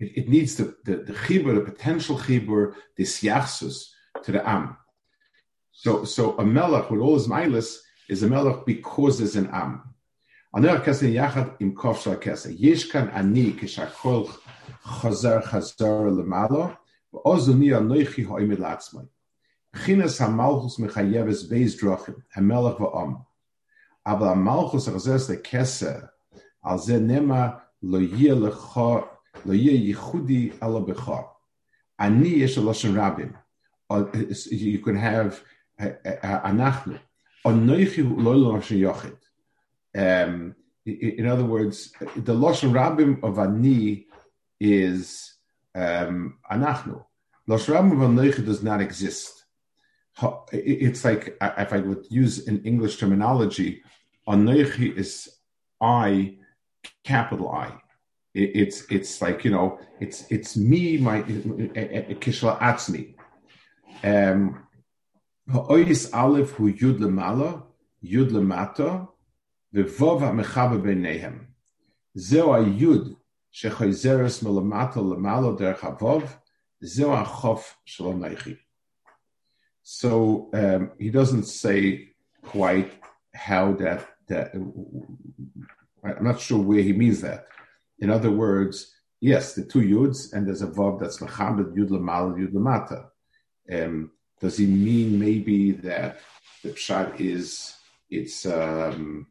it, 0.00 0.18
it, 0.18 0.28
needs 0.28 0.56
the 0.56 0.76
the, 0.84 0.96
the 0.96 1.12
chibur, 1.12 1.54
the 1.54 1.72
potential 1.72 2.18
chibur, 2.18 2.74
this 2.96 3.22
yachsus 3.22 3.90
to 4.22 4.32
the 4.32 4.48
am. 4.48 4.76
So 5.72 6.04
so 6.04 6.36
a 6.38 6.44
melech 6.44 6.90
with 6.90 7.00
all 7.00 7.14
his 7.14 7.28
milas 7.28 7.78
is 8.08 8.22
a 8.22 8.28
melech 8.28 8.66
because 8.66 9.18
there's 9.18 9.36
an 9.36 9.48
am. 9.52 9.93
Aner 10.56 10.78
kesen 10.84 11.12
yachad 11.12 11.60
im 11.60 11.74
kof 11.74 12.04
kesen. 12.20 12.54
Yesh 12.56 12.94
ani 12.94 13.52
kishakol 13.54 14.30
chazar 14.86 15.42
chazar 15.42 16.08
lemalo, 16.08 16.76
v'ozuni 17.12 17.72
anoichi 17.74 18.24
ha'imid 18.24 18.60
latzmai. 18.60 19.08
Chinas 19.74 20.20
hamalchus 20.20 20.78
mechayeves 20.78 21.50
beis 21.50 21.74
drochim, 21.74 22.22
hamelech 22.36 22.78
va'am. 22.78 23.26
Aber 24.06 24.36
hamalchus 24.36 24.86
achzes 24.88 25.28
lekese, 25.28 26.08
al 26.62 26.78
ze 26.78 27.00
nema 27.00 27.60
lo 27.82 27.98
yeh 27.98 28.34
lecha, 28.34 29.08
lo 29.44 29.52
yeh 29.52 29.92
yichudi 29.92 30.52
ala 30.62 30.80
becha. 30.80 31.24
Ani 31.98 32.28
yesh 32.28 32.58
loshen 32.58 32.94
rabim. 32.94 33.34
You 34.52 34.78
can 34.78 34.94
have 34.94 35.42
anachnu. 35.80 37.00
Anoichi 37.44 38.04
lo 38.04 38.34
loshen 38.34 38.78
yochid. 38.78 39.16
Um, 39.94 40.56
in 40.86 41.26
other 41.26 41.44
words, 41.44 41.92
the 42.16 42.34
loshen 42.34 42.72
rabim 42.72 43.22
of 43.22 43.38
ani 43.38 44.06
is 44.60 45.34
um, 45.74 46.38
anachnu. 46.50 47.04
Loshen 47.48 47.74
rabim 47.74 47.92
of 47.92 48.10
anoichi 48.10 48.44
does 48.44 48.62
not 48.62 48.80
exist 48.80 49.44
it's 50.52 51.04
like 51.04 51.36
if 51.40 51.72
I 51.72 51.78
would 51.78 52.06
use 52.10 52.46
an 52.46 52.62
English 52.64 52.98
terminology, 52.98 53.82
Anoichi 54.28 54.96
is 54.96 55.28
I, 55.80 56.38
capital 57.02 57.50
I. 57.50 57.72
It's 58.32 58.84
it's 58.90 59.22
like 59.22 59.44
you 59.44 59.52
know 59.52 59.78
it's 60.00 60.24
it's 60.30 60.56
me 60.56 60.98
my 60.98 61.22
kishla 61.22 62.58
atzmi. 62.58 63.14
Um, 64.02 64.66
Ha'ois 65.50 66.10
aleph 66.12 66.50
hu 66.52 66.72
yud 66.72 66.98
lemala 66.98 67.62
yud 68.04 68.30
lemata 68.30 69.08
v'vov 69.74 70.20
ha'mechaba 70.20 70.80
b'neihem. 70.80 71.46
Zeo 72.16 72.52
ha'yud 72.54 73.16
shechayzeres 73.52 74.42
melamata 74.42 74.96
lemala 74.96 75.58
derech 75.58 75.80
ha'vov 75.80 76.28
zeo 76.82 77.14
ha'chof 77.16 77.76
shalom 77.84 78.20
neichi. 78.20 78.58
So 79.82 80.50
um, 80.54 80.92
he 80.98 81.10
doesn't 81.10 81.44
say 81.44 82.10
quite 82.42 82.92
how 83.34 83.72
that 83.74 84.08
that. 84.28 84.54
I'm 84.54 86.24
not 86.24 86.40
sure 86.40 86.58
where 86.58 86.82
he 86.82 86.92
means 86.92 87.20
that. 87.20 87.46
In 87.98 88.10
other 88.10 88.30
words, 88.30 88.94
yes, 89.20 89.54
the 89.54 89.64
two 89.64 89.80
yuds 89.80 90.32
and 90.32 90.46
there's 90.46 90.62
a 90.62 90.66
vav 90.66 91.00
that's 91.00 91.18
mechabed 91.18 91.74
yud 91.76 91.90
lamal 91.90 92.36
yud 92.38 92.52
lamata. 92.52 93.08
Um, 93.70 94.10
does 94.40 94.56
he 94.58 94.66
mean 94.66 95.18
maybe 95.18 95.72
that 95.72 96.20
the 96.62 96.70
pshat 96.70 97.20
is 97.20 97.74
it's 98.10 98.46
um, 98.46 99.26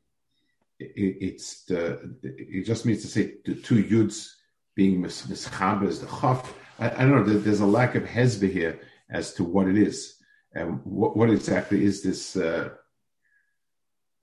it, 0.80 1.18
it's 1.22 1.66
the 1.66 2.16
it 2.24 2.66
just 2.66 2.86
means 2.86 3.02
to 3.02 3.08
say 3.08 3.36
the 3.46 3.56
two 3.56 3.84
yuds 3.84 4.30
being 4.76 5.02
mischab 5.02 5.88
is 5.88 6.00
the 6.00 6.08
chaf. 6.08 6.54
I, 6.80 6.90
I, 6.90 7.06
don't 7.06 7.28
know. 7.28 7.40
There's 7.40 7.60
a 7.60 7.66
lack 7.66 7.96
of 7.96 8.04
hezbe 8.04 8.52
here 8.52 8.80
as 9.10 9.34
to 9.36 9.44
what 9.44 9.68
it 9.68 9.78
is. 9.78 10.18
And 10.54 10.82
what, 10.84 11.16
what 11.16 11.30
exactly 11.30 11.84
is 11.84 12.02
this? 12.02 12.36
Uh, 12.36 12.70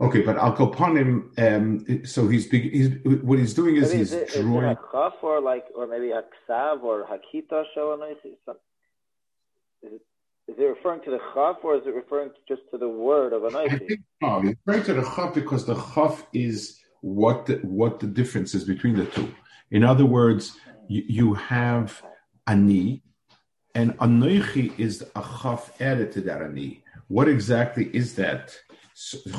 okay, 0.00 0.22
but 0.22 0.36
I'll 0.36 0.52
go 0.52 0.70
upon 0.70 0.96
him. 0.96 1.32
Um, 1.38 2.04
so 2.04 2.28
he's, 2.28 2.46
big, 2.48 2.72
he's 2.72 2.90
what 3.22 3.38
he's 3.38 3.54
doing 3.54 3.76
is 3.76 3.88
maybe 3.88 3.98
he's 3.98 4.12
is 4.12 4.34
it, 4.34 4.42
drawing. 4.42 4.64
Is 4.64 4.72
it 4.72 4.78
a 4.78 4.92
chaf 4.92 5.14
or 5.22 5.40
like, 5.40 5.66
or 5.76 5.86
maybe 5.86 6.10
a 6.10 6.22
ksav 6.48 6.82
or 6.82 7.04
hakita 7.04 7.64
show? 7.74 8.00
Is 8.10 8.18
it, 9.82 10.02
is 10.48 10.56
it 10.58 10.62
referring 10.62 11.00
to 11.02 11.10
the 11.10 11.20
chaf 11.32 11.56
or 11.62 11.76
is 11.76 11.82
it 11.86 11.94
referring 11.94 12.30
just 12.48 12.62
to 12.72 12.78
the 12.78 12.88
word 12.88 13.32
of 13.32 13.44
a 13.44 13.58
I 13.58 13.68
think 13.68 14.00
no, 14.20 14.40
he's 14.40 14.56
referring 14.64 14.84
to 14.86 14.94
the 14.94 15.02
chaf 15.02 15.34
because 15.34 15.64
the 15.64 15.76
chaf 15.94 16.26
is 16.32 16.80
what 17.02 17.46
the, 17.46 17.56
what 17.62 18.00
the 18.00 18.06
difference 18.06 18.54
is 18.54 18.64
between 18.64 18.96
the 18.96 19.06
two. 19.06 19.32
In 19.70 19.84
other 19.84 20.04
words, 20.04 20.56
you, 20.88 21.04
you 21.08 21.34
have 21.34 22.02
ani, 22.46 23.02
and 23.74 23.96
anoichi 23.98 24.78
is 24.78 25.02
a 25.14 25.22
chaf 25.42 25.80
added 25.80 26.12
to 26.12 26.20
that 26.22 26.42
ani. 26.42 26.82
What 27.08 27.28
exactly 27.28 27.90
is 27.94 28.14
that 28.16 28.56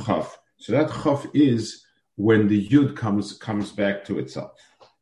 chaf? 0.06 0.40
So 0.58 0.72
that 0.74 0.90
chaf 1.04 1.26
is 1.34 1.86
when 2.16 2.48
the 2.48 2.68
yud 2.70 2.96
comes 2.96 3.34
comes 3.34 3.72
back 3.72 4.06
to 4.06 4.20
itself. 4.20 4.52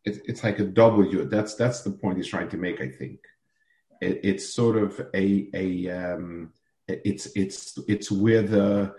It, 0.06 0.22
it's 0.26 0.44
like 0.44 0.60
a 0.60 0.64
double 0.64 1.04
yud. 1.04 1.30
That's 1.30 1.56
that's 1.56 1.82
the 1.82 1.92
point 1.92 2.18
he's 2.18 2.28
trying 2.28 2.50
to 2.50 2.58
make. 2.58 2.82
I 2.82 2.90
think 2.90 3.20
it, 4.02 4.20
it's 4.24 4.54
sort 4.54 4.78
of 4.78 5.00
a 5.14 5.50
a 5.54 5.90
um, 5.90 6.54
it's 6.88 7.28
it's 7.36 7.78
it's 7.88 8.12
where 8.12 8.42
the 8.42 8.94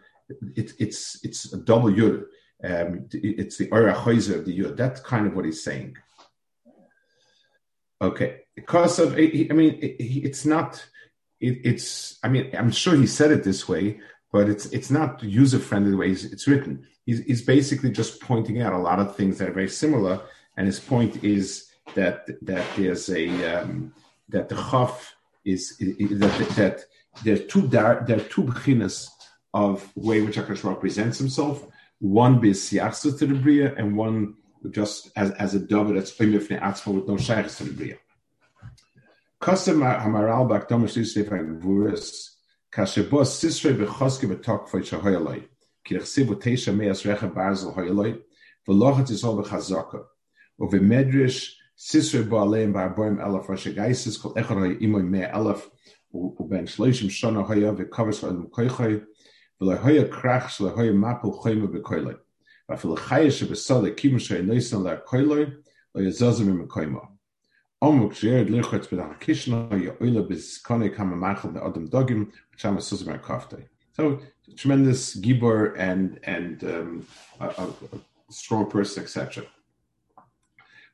it, 0.56 0.72
it's 0.78 1.22
it's 1.24 1.52
a 1.52 1.58
double 1.58 1.90
yud. 1.90 2.24
Um, 2.62 3.06
it's 3.12 3.56
the 3.56 3.70
ora 3.70 3.92
of 3.92 4.44
the 4.44 4.58
yud. 4.58 4.76
That's 4.76 5.00
kind 5.00 5.26
of 5.26 5.34
what 5.34 5.44
he's 5.44 5.64
saying. 5.64 5.96
Okay, 8.02 8.40
because 8.54 8.98
of 8.98 9.14
I 9.14 9.52
mean, 9.52 9.78
it's 9.80 10.44
not. 10.46 10.84
it's. 11.40 12.18
I 12.22 12.28
mean, 12.28 12.50
I'm 12.56 12.70
sure 12.70 12.96
he 12.96 13.06
said 13.06 13.30
it 13.30 13.44
this 13.44 13.68
way, 13.68 14.00
but 14.32 14.48
it's 14.48 14.66
it's 14.66 14.90
not 14.90 15.22
user 15.22 15.58
friendly 15.58 15.90
the 15.90 15.96
way 15.96 16.10
it's 16.10 16.46
written. 16.46 16.86
He's, 17.06 17.24
he's 17.24 17.42
basically 17.42 17.90
just 17.90 18.20
pointing 18.20 18.60
out 18.60 18.72
a 18.72 18.78
lot 18.78 19.00
of 19.00 19.16
things 19.16 19.38
that 19.38 19.48
are 19.48 19.52
very 19.52 19.68
similar, 19.68 20.20
and 20.56 20.66
his 20.66 20.80
point 20.80 21.24
is 21.24 21.70
that 21.94 22.26
that 22.42 22.64
there's 22.76 23.10
a 23.10 23.28
um, 23.54 23.92
that 24.30 24.48
the 24.48 24.56
chaf 24.56 25.14
is, 25.44 25.76
is 25.80 26.18
that, 26.20 26.38
that 26.56 26.84
there 27.24 27.34
are 27.34 27.38
two 27.38 27.66
there 27.66 28.16
are 28.16 28.28
two 28.28 28.44
beginners 28.44 29.10
of 29.52 29.90
way 29.96 30.20
which 30.20 30.36
Hakadosh 30.36 30.64
represents 30.64 31.18
himself. 31.18 31.66
One 31.98 32.40
be 32.40 32.52
to 32.52 33.10
the 33.10 33.40
bria, 33.42 33.74
and 33.74 33.96
one 33.96 34.34
just 34.70 35.10
as, 35.16 35.30
as 35.32 35.54
a 35.54 35.60
dove 35.60 35.94
that's 35.94 36.12
oimifne 36.12 36.60
atzma 36.60 36.94
with 36.94 37.08
no 37.08 37.16
shaykhs 37.16 37.58
to 37.58 37.64
the 37.64 37.72
bria. 37.72 37.96
Custom 39.40 39.80
hamaral 39.80 40.48
bak 40.48 40.68
domish 40.68 40.96
yusef 40.96 41.28
vuris 41.60 42.30
kashebo 42.72 43.22
sisrei 43.24 43.76
bechoske 43.76 44.32
betok 44.32 44.68
for 44.68 44.80
shahoyaloi 44.80 45.44
ki 45.84 45.96
rechsibu 45.96 46.34
teisha 46.36 46.74
meas 46.76 47.02
recha 47.02 47.32
barzel 47.32 47.74
hoyaloi 47.74 48.18
v'lochat 48.68 49.10
isol 49.10 49.42
bechazaka 49.42 50.04
uve 50.60 50.80
barboim 52.72 53.18
elef 53.18 53.46
kol 54.20 54.34
elef 55.32 55.70
shloishim 56.66 57.10
krach 60.10 60.60
besale 63.48 63.96
kim 63.96 64.18
la 64.84 64.92
im 67.88 69.16
kishna 69.18 69.68
dogim 71.90 72.30
kafte. 73.22 73.64
So 73.92 74.20
tremendous 74.56 75.16
gibor 75.16 75.74
and 75.78 76.20
and 76.24 76.62
um, 76.64 77.06
a, 77.40 77.46
a 77.46 77.68
strong 78.30 78.70
person, 78.70 79.02
etc. 79.02 79.44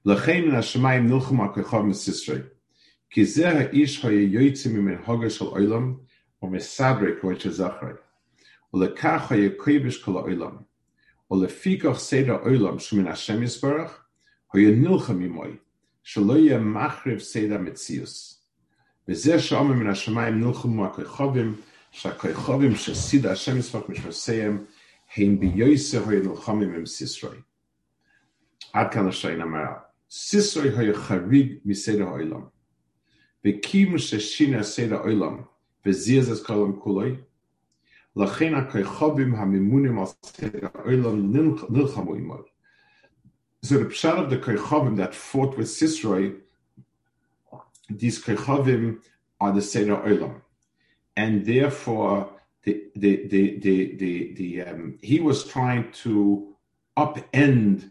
L'chein 0.05 0.51
na 0.51 0.61
shemayim 0.61 1.07
nilchum 1.07 1.39
akechav 1.39 1.85
mesisrei. 1.85 2.43
Ki 3.09 3.25
zeh 3.25 3.53
ha'ish 3.53 4.01
hoye 4.01 4.29
yoitzim 4.29 4.73
min 4.73 4.97
hoger 4.97 5.29
shel 5.29 5.51
oilam 5.53 5.99
o 6.41 6.47
mesabre 6.47 7.19
koich 7.19 7.45
zachrei. 7.59 7.97
Ulekach 8.73 9.29
hoye 9.29 9.49
koibish 9.57 10.03
kol 10.03 10.17
oilam. 10.17 10.65
או 11.31 11.43
לפיכך 11.43 11.97
סדר 11.97 12.33
עולם 12.33 12.79
שמן 12.79 13.07
השם 13.07 13.43
יסברך, 13.43 14.03
הוא 14.47 14.61
ינילחם 14.61 15.21
עמוי, 15.21 15.55
שלא 16.03 16.37
יהיה 16.37 16.57
מחריב 16.57 17.19
סדר 17.19 17.57
מציוס. 17.57 18.43
וזה 19.07 19.39
שאומר 19.39 19.73
מן 19.73 19.89
השמיים 19.89 20.39
נלחמו 20.39 20.85
הכוכבים, 20.85 21.55
שהכוכבים 21.91 22.75
שסיד 22.75 23.25
השם 23.25 23.57
יספק 23.57 23.89
משמעסיהם, 23.89 24.65
הם 25.17 25.39
ביוסר 25.39 26.09
היו 26.09 26.23
נלחמים 26.23 26.73
עם 26.73 26.85
סיסרוי. 26.85 27.37
עד 28.73 28.91
כאן 28.91 29.07
השיין 29.07 29.41
אמרה, 29.41 29.73
Sisoy 30.10 30.72
Hayacharig 30.74 31.64
Miseda 31.66 32.06
Oilam. 32.06 32.50
Vekim 33.44 33.94
Sheshina 33.94 34.60
Seda 34.60 35.04
Oilam. 35.04 35.46
Vezirzes 35.84 36.42
Kolam 36.42 36.80
Kuloi. 36.80 37.18
Lachen 38.16 38.70
HaKaychavim 38.70 39.36
HaMimunim 39.36 39.98
Al 39.98 40.06
Seda 40.22 40.70
Oilam 40.86 41.32
Nilchamu 41.32 42.20
Imor. 42.20 42.44
So 43.62 43.78
the 43.78 43.86
pshat 43.86 44.18
of 44.22 44.30
the 44.30 44.38
Kaychavim 44.38 44.96
that 44.98 45.14
fought 45.14 45.56
with 45.56 45.66
Sisroi, 45.66 46.38
these 47.90 48.22
Kaychavim 48.22 49.00
are 49.40 49.52
the 49.52 49.60
Seda 49.60 50.04
Oilam. 50.04 50.40
And 51.16 51.44
therefore, 51.44 52.30
the, 52.62 52.84
the, 52.94 53.26
the, 53.26 53.58
the, 53.58 53.96
the, 53.96 54.34
the 54.34 54.62
um, 54.62 54.98
he 55.02 55.20
was 55.20 55.44
trying 55.44 55.90
to 55.92 56.54
upend 56.96 57.90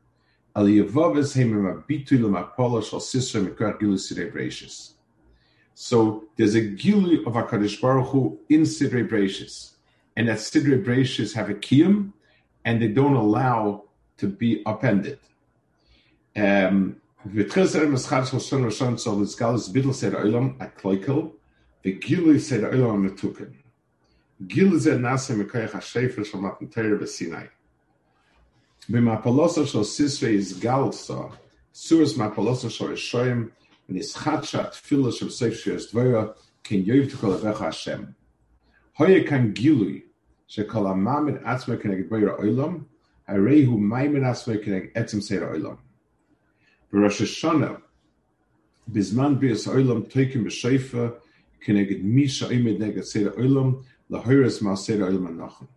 So 0.53 0.63
there's 6.35 6.55
a 6.55 6.61
gilu 6.61 7.25
of 7.25 7.33
Hakadosh 7.33 7.81
Baruch 7.81 8.07
Hu 8.07 8.39
in 8.49 8.61
sidrei 8.63 9.07
breishis, 9.07 9.71
and 10.17 10.27
that 10.27 10.39
sidrei 10.39 10.83
breishis 10.83 11.33
have 11.33 11.49
a 11.49 11.53
kiyum, 11.53 12.11
and 12.65 12.81
they 12.81 12.89
don't 12.89 13.15
allow 13.15 13.85
to 14.17 14.27
be 14.27 14.61
upended. 14.65 15.19
Um, 16.35 16.97
the 17.23 17.45
gilu 21.99 22.39
said 22.39 22.61
oilam 22.63 23.09
metuken. 23.09 23.53
Gilu 24.45 24.79
zed 24.79 24.99
nasa 24.99 25.35
mekayach 25.35 25.71
hashayfer 25.71 26.25
shal 26.25 26.41
matan 26.41 26.67
Torah 26.67 26.97
b'sinai. 26.97 27.49
V'mapalosa 28.89 29.67
shel 29.67 29.81
sisve 29.81 30.29
is 30.29 30.53
galsa. 30.53 31.31
Suris 31.73 32.17
mapalosa 32.17 32.69
shel 32.71 32.87
eshoyim 32.87 33.51
nischatsha 33.89 34.71
tefillah 34.71 35.13
shem 35.13 35.27
seif 35.29 35.53
shiyos 35.53 35.91
dvora 35.91 36.33
ken 36.63 36.83
yoyv 36.83 37.11
tukol 37.11 37.37
avecha 37.37 37.65
Hashem. 37.65 38.15
Hoye 38.97 39.23
kan 39.23 39.53
gilui 39.53 40.03
shekol 40.49 40.89
amamed 40.91 41.43
atzma 41.43 41.77
keneg 41.77 42.09
dvora 42.09 42.39
oilam 42.39 42.85
harehu 43.29 43.77
maimed 43.77 44.23
atzma 44.23 44.57
keneg 44.57 44.91
etzim 44.93 45.21
seir 45.21 45.41
oilam. 45.41 45.77
V'rosh 46.91 47.21
Hashanah 47.21 47.81
bizman 48.91 49.39
bias 49.39 49.67
oilam 49.67 50.11
toikim 50.11 50.43
b'sheifa 50.45 51.17
keneged 51.63 52.03
misha 52.03 52.47
oimed 52.47 52.79
neged 52.79 53.05
seir 53.05 53.29
oilam 53.37 53.83
lahoyres 54.09 54.59
ma 54.63 54.73
seir 54.73 55.01
oilam 55.01 55.27
anachim. 55.27 55.67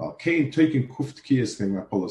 Uh, 0.00 0.12
Cain 0.12 0.50
taking 0.50 0.88
Kuft 0.88 1.22
Kiyas 1.24 1.58
thing 1.58 1.74
that 1.74 1.90
Paul. 1.90 2.08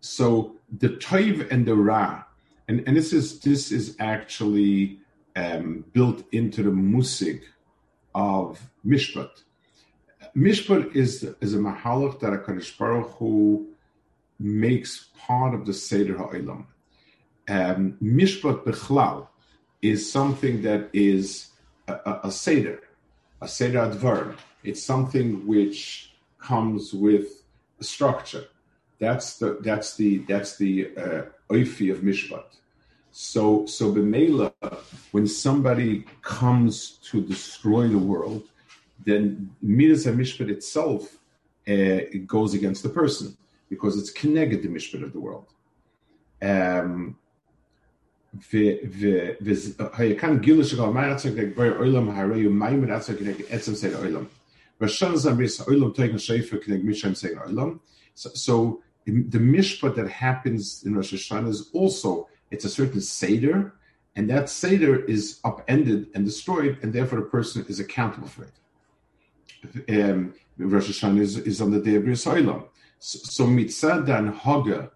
So 0.00 0.56
the 0.78 0.90
Toiv 0.90 1.50
and 1.50 1.66
the 1.66 1.74
Ra, 1.74 2.22
and, 2.68 2.84
and 2.86 2.96
this 2.96 3.12
is 3.12 3.40
this 3.40 3.72
is 3.72 3.96
actually 3.98 5.00
um, 5.34 5.84
built 5.92 6.22
into 6.30 6.62
the 6.62 6.70
musig 6.70 7.42
of 8.14 8.70
Mishpat. 8.86 9.42
Mishpat 10.36 10.94
is 10.94 11.24
is 11.40 11.54
a 11.54 11.58
mahalach 11.58 12.20
that 12.20 12.32
Hakadosh 12.32 12.78
Baruch 12.78 13.10
Hu 13.18 13.66
makes 14.38 15.08
part 15.18 15.52
of 15.52 15.66
the 15.66 15.74
Seder 15.74 16.14
HaOlam. 16.14 16.66
Um, 17.48 17.98
Mishpat 18.00 18.64
Bechlal 18.64 19.26
is 19.82 20.10
something 20.10 20.62
that 20.62 20.90
is 20.92 21.50
a, 21.88 21.94
a, 21.94 22.20
a 22.24 22.30
Seder, 22.30 22.80
a 23.40 23.48
Seder 23.48 23.80
Advar. 23.80 24.36
It's 24.62 24.82
something 24.82 25.46
which 25.46 26.09
comes 26.40 26.92
with 26.92 27.44
a 27.80 27.84
structure. 27.84 28.44
That's 28.98 29.38
the 29.38 29.58
that's 29.62 29.96
the 29.96 30.18
that's 30.18 30.56
the 30.56 30.90
uh, 30.96 31.22
of 31.50 32.00
mishpat. 32.02 32.44
So 33.12 33.66
so 33.66 33.92
b'meila, 33.92 34.52
when 35.12 35.26
somebody 35.26 36.04
comes 36.22 36.98
to 37.10 37.20
destroy 37.20 37.88
the 37.88 37.98
world, 37.98 38.48
then 39.04 39.50
midas 39.62 40.06
mishpat 40.06 40.48
itself 40.50 41.02
uh, 41.68 42.16
it 42.16 42.26
goes 42.26 42.54
against 42.54 42.82
the 42.82 42.88
person 42.88 43.36
because 43.68 43.98
it's 43.98 44.10
connected 44.10 44.62
to 44.62 44.68
mishpat 44.68 45.02
of 45.02 45.12
the 45.12 45.20
world. 45.20 45.46
Um, 46.42 47.16
the 48.50 48.80
so, 58.14 58.30
so 58.34 58.82
the 59.04 59.38
mishpat 59.38 59.94
that 59.96 60.08
happens 60.08 60.82
in 60.84 60.94
Rosh 60.94 61.12
Hashanah 61.12 61.48
is 61.48 61.70
also 61.72 62.28
it's 62.50 62.64
a 62.64 62.68
certain 62.68 63.00
seder, 63.00 63.74
and 64.16 64.28
that 64.30 64.48
seder 64.48 65.04
is 65.04 65.38
upended 65.44 66.08
and 66.14 66.24
destroyed, 66.24 66.78
and 66.82 66.92
therefore 66.92 67.20
the 67.20 67.26
person 67.26 67.64
is 67.68 67.78
accountable 67.78 68.28
for 68.28 68.44
it. 68.44 68.52
Um, 70.00 70.34
Rosh 70.58 70.88
Hashanah 70.90 71.20
is, 71.20 71.36
is 71.38 71.60
on 71.60 71.70
the 71.70 71.80
day 71.80 71.96
of 71.96 72.04
Bris 72.04 72.24
Olam. 72.24 72.64
So, 72.98 73.18
so 73.18 73.46
mitzad 73.46 74.06
dan 74.06 74.28
haga 74.28 74.90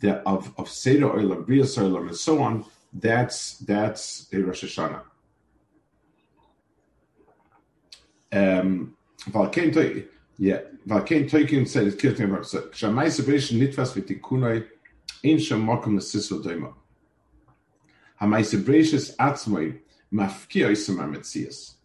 the, 0.00 0.16
of 0.28 0.52
of 0.58 0.68
seder 0.68 1.08
Olam, 1.08 1.46
Bris 1.46 1.76
and 1.76 2.16
so 2.16 2.42
on. 2.42 2.64
That's 2.92 3.58
that's 3.58 4.28
a 4.32 4.38
Rosh 4.38 4.64
Hashanah. 4.64 5.02
Um, 8.32 8.95
yeah, 10.37 10.59
Valkein 10.87 11.29
Toikin 11.29 11.67
said 11.67 11.87
it's 11.87 12.01
killing 12.01 12.17
him. 12.17 12.43
So, 12.43 12.61
Shamai 12.69 13.11
Separation 13.11 13.59
Nitwas 13.59 13.93
Vitikunoi, 13.93 14.65
in 15.23 15.37
Shamakum 15.37 15.99
Siso 15.99 16.43
Doima. 16.43 16.73
Hamai 18.19 18.43
Separation 18.43 18.99
Atzmoi, 19.19 19.79
Mafkia 20.13 20.71
Isama 20.71 21.07
Metzias. 21.07 21.75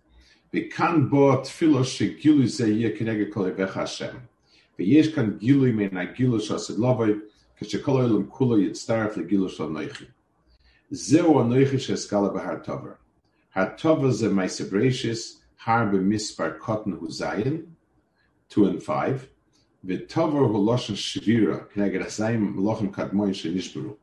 וכאן 0.54 1.09
בו 1.11 1.32
התפילו 1.32 1.85
שגילוי 1.85 2.48
זה 2.48 2.68
יהיה 2.68 2.98
כנגד 2.98 3.32
כל 3.32 3.48
אביך 3.48 3.76
השם. 3.76 4.16
ויש 4.78 5.14
כאן 5.14 5.37
גילוי 5.38 5.72
מן 5.72 5.96
הגילוי 5.96 6.40
של 6.40 6.54
הסדלובי, 6.54 7.12
כשכל 7.56 7.90
העולם 7.90 8.26
כולו 8.26 8.59
יצטרף 8.59 9.16
לגילוי 9.16 9.48
של 9.48 9.62
הנויכי. 9.62 10.04
זהו 10.90 11.40
הנויכי 11.40 11.78
שהסגלה 11.78 12.28
בהר 12.28 12.59
טובר. 12.64 12.92
הר 13.54 13.66
טובר 13.76 14.11
זה 14.11 14.32
מייסברשיס, 14.32 15.39
Har 15.65 15.91
b'mispar 15.91 16.58
Kotan 16.60 17.00
Huzayin, 17.00 17.67
2 18.50 18.65
and 18.65 18.82
5. 18.82 19.30
V'tovar 19.86 20.50
Huloshan 20.50 20.95
Shvira, 20.95 21.67
Kadmoyin 22.91 23.97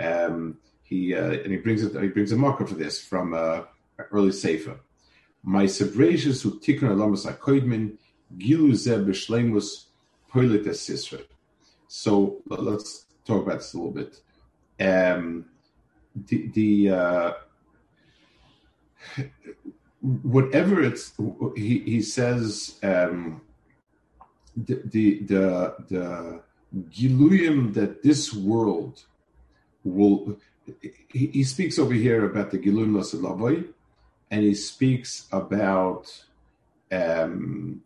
Um, 0.00 0.58
he 0.84 1.14
uh, 1.14 1.32
and 1.32 1.50
he 1.52 1.56
brings 1.56 1.82
it. 1.82 2.00
He 2.00 2.08
brings 2.08 2.30
a 2.30 2.36
marker 2.36 2.66
for 2.66 2.74
this 2.74 3.00
from 3.00 3.34
uh, 3.34 3.62
early 4.12 4.32
Sefer. 4.32 4.78
My 5.42 5.64
sabratius 5.64 6.42
who 6.42 6.60
tikkun 6.60 6.90
alamas 6.90 7.26
akoidmin 7.26 7.96
gilu 8.38 8.74
zeb 8.74 9.06
b'shleimus 9.06 9.86
poilet. 10.28 11.26
So 11.88 12.42
let's 12.46 13.06
talk 13.24 13.42
about 13.44 13.58
this 13.58 13.74
a 13.74 13.76
little 13.78 13.92
bit. 13.92 14.20
Um, 14.80 15.46
the, 16.14 16.48
the 16.48 16.90
uh, 16.90 17.32
whatever 20.22 20.82
it's 20.82 21.12
he 21.56 21.78
he 21.80 22.02
says 22.02 22.78
um, 22.82 23.40
the 24.56 24.82
the 24.84 25.20
the 25.20 25.74
the 25.88 26.40
giluyim 26.90 27.72
that 27.74 28.02
this 28.02 28.32
world 28.34 29.04
will 29.82 30.36
he, 31.12 31.26
he 31.26 31.44
speaks 31.44 31.78
over 31.78 31.94
here 31.94 32.24
about 32.24 32.50
the 32.50 32.58
giluyim 32.58 32.92
lasalavoy 32.92 33.66
and 34.30 34.42
he 34.42 34.54
speaks 34.54 35.26
about 35.32 36.24
um, 36.92 37.82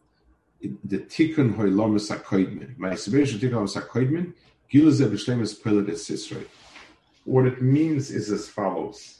the 0.60 0.98
tikkun 0.98 1.54
hoilamas 1.54 2.10
hakoidmin. 2.10 2.76
My 2.78 2.94
separation 2.94 3.38
tikkun 3.38 3.52
hoilamas 3.52 3.80
hakoidmin, 3.80 4.32
giluze 4.72 5.06
b'shlemus 5.08 5.60
Sisrei. 5.60 6.46
What 7.24 7.46
it 7.46 7.62
means 7.62 8.10
is 8.10 8.30
as 8.30 8.48
follows. 8.48 9.17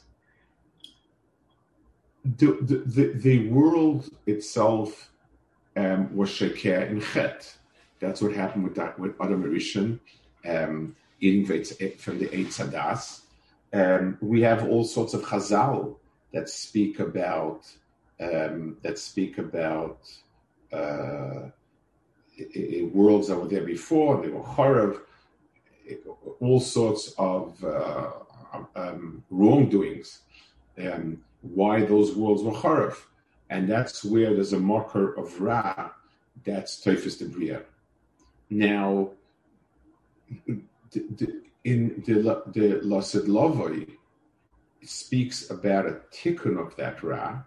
The, 2.37 2.83
the, 2.85 3.13
the 3.15 3.47
world 3.49 4.09
itself 4.25 5.11
um, 5.75 6.15
was 6.15 6.29
sheker 6.29 6.89
in 6.89 7.01
chet. 7.01 7.55
That's 7.99 8.21
what 8.21 8.33
happened 8.33 8.63
with 8.63 8.75
that 8.75 8.97
with 8.99 9.15
Adam 9.21 9.43
Rishon 9.43 9.99
um, 10.45 10.95
eating 11.19 11.45
from 11.45 12.19
the 12.19 12.33
eight 12.35 12.47
sadas. 12.47 13.21
Um, 13.71 14.17
we 14.21 14.41
have 14.41 14.67
all 14.67 14.83
sorts 14.83 15.13
of 15.13 15.21
chazal 15.23 15.95
that 16.33 16.49
speak 16.49 16.99
about 16.99 17.67
um, 18.19 18.77
that 18.81 18.99
speak 18.99 19.37
about 19.37 19.99
uh, 20.71 21.49
worlds 22.91 23.27
that 23.27 23.37
were 23.37 23.47
there 23.47 23.63
before. 23.63 24.21
They 24.21 24.29
were 24.29 24.43
chorav, 24.43 24.99
all 26.39 26.59
sorts 26.59 27.13
of 27.17 27.63
uh, 27.63 28.11
um, 28.75 29.23
wrongdoings. 29.29 30.19
Um, 30.77 31.23
why 31.41 31.83
those 31.83 32.15
worlds 32.15 32.43
were 32.43 32.51
chorav, 32.51 32.95
and 33.49 33.67
that's 33.67 34.03
where 34.03 34.33
there's 34.33 34.53
a 34.53 34.59
marker 34.59 35.13
of 35.13 35.39
ra. 35.41 35.91
That's 36.45 36.81
Teufus 36.83 37.17
de 37.17 37.25
Bria. 37.25 37.61
Now, 38.49 39.11
the, 40.47 40.61
the, 40.91 41.41
in 41.63 42.03
the 42.05 42.43
the 42.47 42.81
Lasid 42.83 43.27
Lavoi 43.27 43.95
speaks 44.83 45.49
about 45.49 45.85
a 45.85 45.99
tikkun 46.11 46.57
of 46.57 46.75
that 46.77 47.03
ra, 47.03 47.41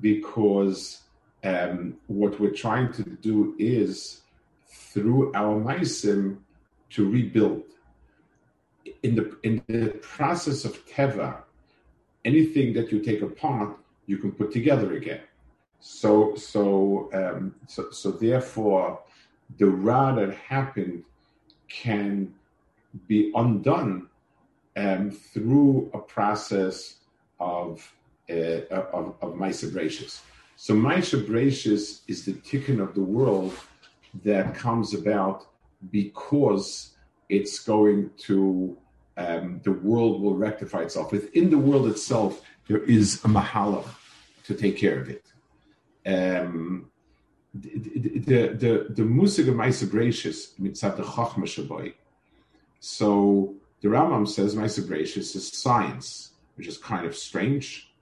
because 0.00 1.02
um, 1.44 1.96
what 2.06 2.38
we're 2.38 2.52
trying 2.52 2.92
to 2.92 3.02
do 3.02 3.54
is 3.58 4.20
through 4.68 5.32
our 5.34 5.58
maisim 5.58 6.38
to 6.90 7.10
rebuild. 7.10 7.62
In 9.02 9.14
the 9.14 9.36
in 9.42 9.62
the 9.66 9.98
process 10.02 10.64
of 10.64 10.86
teva, 10.86 11.42
anything 12.24 12.72
that 12.74 12.92
you 12.92 13.00
take 13.00 13.22
apart, 13.22 13.76
you 14.06 14.18
can 14.18 14.32
put 14.32 14.52
together 14.52 14.94
again. 14.94 15.20
So 15.80 16.34
so 16.34 17.10
um, 17.14 17.54
so 17.66 17.90
so 17.90 18.10
therefore, 18.10 19.00
the 19.58 19.66
ra 19.66 20.14
that 20.14 20.34
happened 20.34 21.04
can 21.68 22.34
be 23.06 23.32
undone 23.34 24.08
um, 24.76 25.10
through 25.10 25.90
a 25.94 25.98
process 25.98 26.96
of 27.38 27.92
uh, 28.28 28.62
of, 28.70 29.14
of 29.22 29.34
Maisa 29.34 29.70
Bereshis. 29.70 30.20
So 30.56 30.74
Maisa 30.74 31.24
Bereshis 31.24 32.00
is 32.06 32.24
the 32.24 32.34
tikkun 32.34 32.82
of 32.82 32.94
the 32.94 33.02
world 33.02 33.54
that 34.24 34.54
comes 34.54 34.92
about 34.92 35.46
because 35.90 36.90
it's 37.28 37.60
going 37.60 38.10
to 38.18 38.76
um, 39.16 39.60
the 39.64 39.72
world 39.72 40.22
will 40.22 40.36
rectify 40.36 40.82
itself. 40.82 41.12
Within 41.12 41.50
the 41.50 41.58
world 41.58 41.86
itself, 41.88 42.42
there 42.68 42.82
is 42.84 43.16
a 43.24 43.28
mahala 43.28 43.84
to 44.44 44.54
take 44.54 44.76
care 44.78 45.00
of 45.00 45.10
it. 45.10 45.24
Um, 46.06 46.90
the 47.52 48.18
the 48.18 48.48
the, 48.48 48.86
the 48.90 49.02
musig 49.02 49.48
of 49.48 49.54
Maisa 49.54 49.86
Bereshis 49.86 50.58
mitzat 50.60 50.96
the 50.96 51.02
chachma 51.02 51.44
shaboy. 51.44 51.94
So 52.78 53.54
the 53.80 53.88
Rambam 53.88 54.28
says 54.28 54.54
Maisa 54.54 54.82
Bereshis 54.86 55.34
is 55.36 55.48
science, 55.48 56.32
which 56.54 56.66
is 56.66 56.78
kind 56.78 57.06
of 57.06 57.16
strange. 57.16 57.92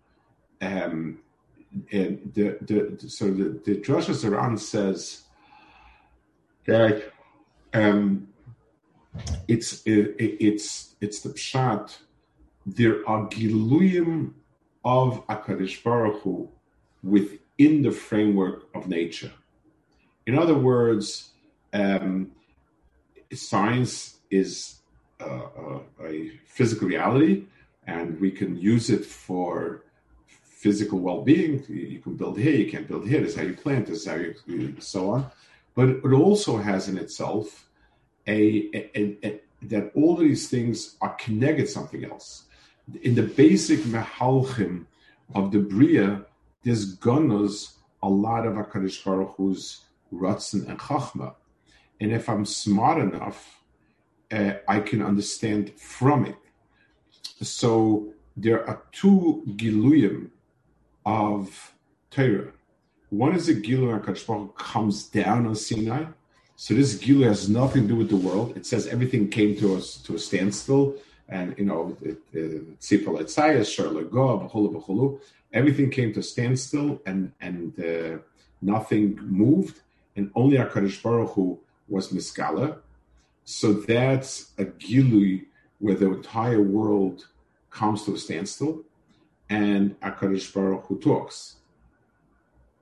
Um, 0.61 1.19
and 1.93 2.33
the, 2.35 2.57
the, 2.63 3.09
so 3.09 3.27
the, 3.27 3.61
the 3.65 3.77
Drashos 3.77 4.25
HaRan 4.25 4.59
says 4.59 5.23
that 6.67 7.13
um, 7.75 8.28
it's 9.47 9.83
it, 9.87 10.17
it's 10.19 10.95
it's 11.01 11.21
the 11.21 11.31
pshat. 11.31 11.99
There 12.67 13.09
are 13.09 13.27
giluyim 13.29 14.33
of 14.85 15.27
Akadish 15.27 15.83
Baruch 15.83 16.23
Hu 16.23 16.49
within 17.03 17.83
the 17.83 17.91
framework 17.91 18.69
of 18.75 18.89
nature. 18.89 19.33
In 20.27 20.39
other 20.39 20.55
words, 20.55 21.31
um, 21.73 22.33
science 23.33 24.19
is 24.31 24.81
uh, 25.21 25.81
a 26.05 26.33
physical 26.47 26.89
reality, 26.89 27.45
and 27.87 28.21
we 28.21 28.31
can 28.31 28.57
use 28.57 28.91
it 28.91 29.05
for 29.05 29.85
physical 30.27 30.99
well-being. 30.99 31.65
You 31.69 32.01
can 32.01 32.17
build 32.17 32.39
here, 32.39 32.55
you 32.55 32.71
can't 32.71 32.89
build 32.89 33.09
here. 33.09 33.21
This 33.21 33.33
is 33.33 33.37
how 33.37 33.45
you 33.45 33.55
plant. 33.55 33.87
This 33.87 34.01
is 34.01 34.07
how 34.07 34.17
you 34.17 34.77
so 34.81 35.11
on. 35.11 35.31
But 35.75 35.89
it 35.89 36.13
also 36.13 36.57
has 36.57 36.89
in 36.89 36.99
itself 36.99 37.68
a, 38.29 38.71
a, 38.75 39.19
a, 39.25 39.41
that 39.63 39.91
all 39.95 40.17
these 40.17 40.49
things 40.49 40.97
are 41.01 41.15
connected 41.15 41.67
to 41.67 41.73
something 41.73 42.05
else. 42.05 42.45
In 43.03 43.15
the 43.15 43.23
basic 43.23 43.81
mehalchim 43.81 44.87
of 45.35 45.51
the 45.53 45.59
bria, 45.59 46.25
there's 46.63 46.95
gunners 46.95 47.75
a 48.03 48.09
lot 48.09 48.47
of 48.47 48.55
Hakadosh 48.55 49.05
Baruch 49.05 49.35
Hu's 49.37 49.81
ratzon 50.13 50.69
and 50.69 50.79
chachma, 50.79 51.35
and 52.01 52.13
if 52.13 52.29
I'm 52.29 52.45
smart 52.45 52.99
enough 52.99 53.59
uh, 54.31 54.55
I 54.67 54.81
can 54.81 55.03
understand 55.03 55.73
from 55.79 56.27
it. 56.27 56.37
So 57.43 58.13
there 58.37 58.67
are 58.69 58.83
two 58.93 59.43
giluyim 59.57 60.31
of 61.05 61.75
Torah. 62.11 62.53
One 63.11 63.35
is 63.35 63.49
a 63.49 63.55
gilu 63.55 64.01
HaKadosh 64.01 64.55
comes 64.57 65.05
down 65.05 65.47
on 65.47 65.55
Sinai. 65.55 66.05
So 66.61 66.75
this 66.75 66.97
gilu 66.97 67.25
has 67.25 67.49
nothing 67.49 67.83
to 67.83 67.89
do 67.91 67.95
with 67.95 68.11
the 68.11 68.17
world. 68.17 68.57
It 68.57 68.67
says 68.67 68.89
everything 68.89 69.29
came 69.29 69.55
to 69.59 69.77
us 69.77 69.97
to 69.99 70.17
a 70.17 70.19
standstill, 70.19 70.97
and 71.29 71.57
you 71.57 71.65
know, 71.65 71.97
tzipal 72.35 73.21
etzayas, 73.23 73.71
b'chulu 74.11 75.21
Everything 75.53 75.89
came 75.89 76.13
to 76.15 76.19
a 76.19 76.23
standstill, 76.23 77.01
and 77.07 77.31
and 77.41 77.79
uh, 77.79 78.19
nothing 78.61 79.21
moved, 79.23 79.83
and 80.17 80.33
only 80.35 80.57
Hakadosh 80.57 81.01
Baruch 81.01 81.31
Hu 81.35 81.61
was 81.89 82.09
miskala, 82.09 82.79
so 83.45 83.75
that's 83.75 84.51
a 84.59 84.65
gilui 84.65 85.45
where 85.79 85.95
the 85.95 86.13
entire 86.13 86.61
world 86.61 87.29
comes 87.71 88.05
to 88.07 88.15
a 88.15 88.19
standstill, 88.19 88.83
and 89.49 89.99
Akadosh 90.01 90.53
Baruch 90.53 90.87
Hu 90.87 90.99
talks. 90.99 91.55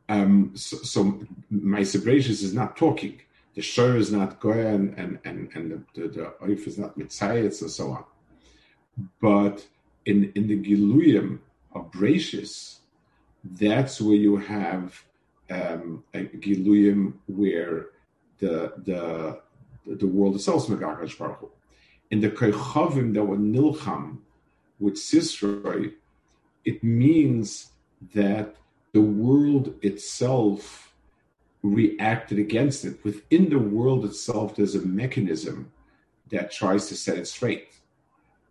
Um, 0.09 0.53
so, 0.55 0.79
so 0.79 1.21
my 1.51 1.81
Sebratius 1.81 2.43
is 2.43 2.55
not 2.55 2.75
talking. 2.79 3.21
The 3.57 3.63
Shor 3.63 3.97
is 3.97 4.13
not 4.13 4.39
Goya, 4.39 4.75
and 4.75 5.19
and 5.25 5.49
and, 5.55 5.85
the, 5.95 6.09
the, 6.09 6.35
Oif 6.43 6.67
is 6.67 6.79
not 6.79 6.99
Mitzayetz, 6.99 7.63
and 7.63 7.71
so 7.71 7.91
on. 7.91 8.05
But 9.21 9.67
in 10.05 10.31
in 10.35 10.47
the 10.47 10.63
Giluyim 10.63 11.39
of 11.75 11.91
Bereshis, 11.91 12.81
that's 13.43 13.99
where 14.01 14.15
you 14.15 14.37
have 14.37 15.03
um, 15.51 16.05
a 16.13 16.25
Giluyim 16.25 17.15
where 17.27 17.87
the 18.39 18.75
the 18.85 19.41
the 19.87 20.07
world 20.07 20.35
itself 20.35 20.69
is 20.71 21.15
Baruch. 21.15 21.51
In 22.11 22.21
the 22.21 22.31
Koichavim 22.31 23.15
that 23.15 23.25
were 23.25 23.39
Nilcham 23.39 24.19
with 24.79 24.95
Sisroi, 24.97 25.95
it 26.65 26.85
means 26.85 27.71
that 28.13 28.57
the 28.93 29.01
world 29.01 29.75
itself 29.83 30.86
reacted 31.75 32.39
against 32.39 32.85
it. 32.85 33.03
Within 33.05 33.49
the 33.51 33.59
world 33.59 34.05
itself, 34.05 34.57
there's 34.57 34.75
a 34.75 34.87
mechanism 34.87 35.73
that 36.31 36.51
tries 36.51 36.89
to 36.89 36.95
set 36.95 37.19
it 37.19 37.27
straight. 37.27 37.69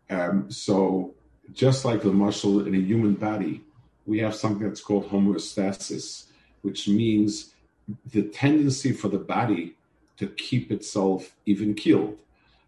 Um, 0.10 0.50
so, 0.52 1.14
just 1.54 1.86
like 1.86 2.02
the 2.02 2.12
muscle 2.12 2.66
in 2.66 2.74
a 2.76 2.80
human 2.80 3.14
body, 3.14 3.62
we 4.06 4.20
have 4.20 4.36
something 4.36 4.68
that's 4.68 4.82
called 4.82 5.10
homeostasis, 5.10 6.26
which 6.62 6.88
means 6.88 7.54
the 8.12 8.24
tendency 8.24 8.92
for 8.92 9.10
the 9.10 9.20
body 9.20 9.76
to 10.18 10.28
keep 10.28 10.72
itself 10.72 11.36
even 11.46 11.74
keeled. 11.74 12.18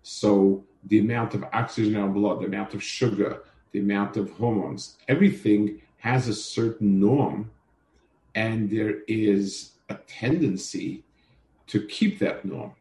So 0.03 0.63
the 0.85 0.99
amount 0.99 1.33
of 1.33 1.43
oxygen 1.53 1.95
in 1.95 2.01
our 2.01 2.09
blood, 2.09 2.41
the 2.41 2.45
amount 2.45 2.73
of 2.73 2.83
sugar, 2.83 3.43
the 3.71 3.79
amount 3.79 4.17
of 4.17 4.31
hormones, 4.31 4.97
everything 5.07 5.81
has 5.99 6.27
a 6.27 6.33
certain 6.33 6.99
norm, 6.99 7.51
and 8.35 8.69
there 8.69 9.01
is 9.07 9.71
a 9.89 9.95
tendency 10.07 11.03
to 11.67 11.85
keep 11.85 12.19
that 12.19 12.45
norm 12.45 12.73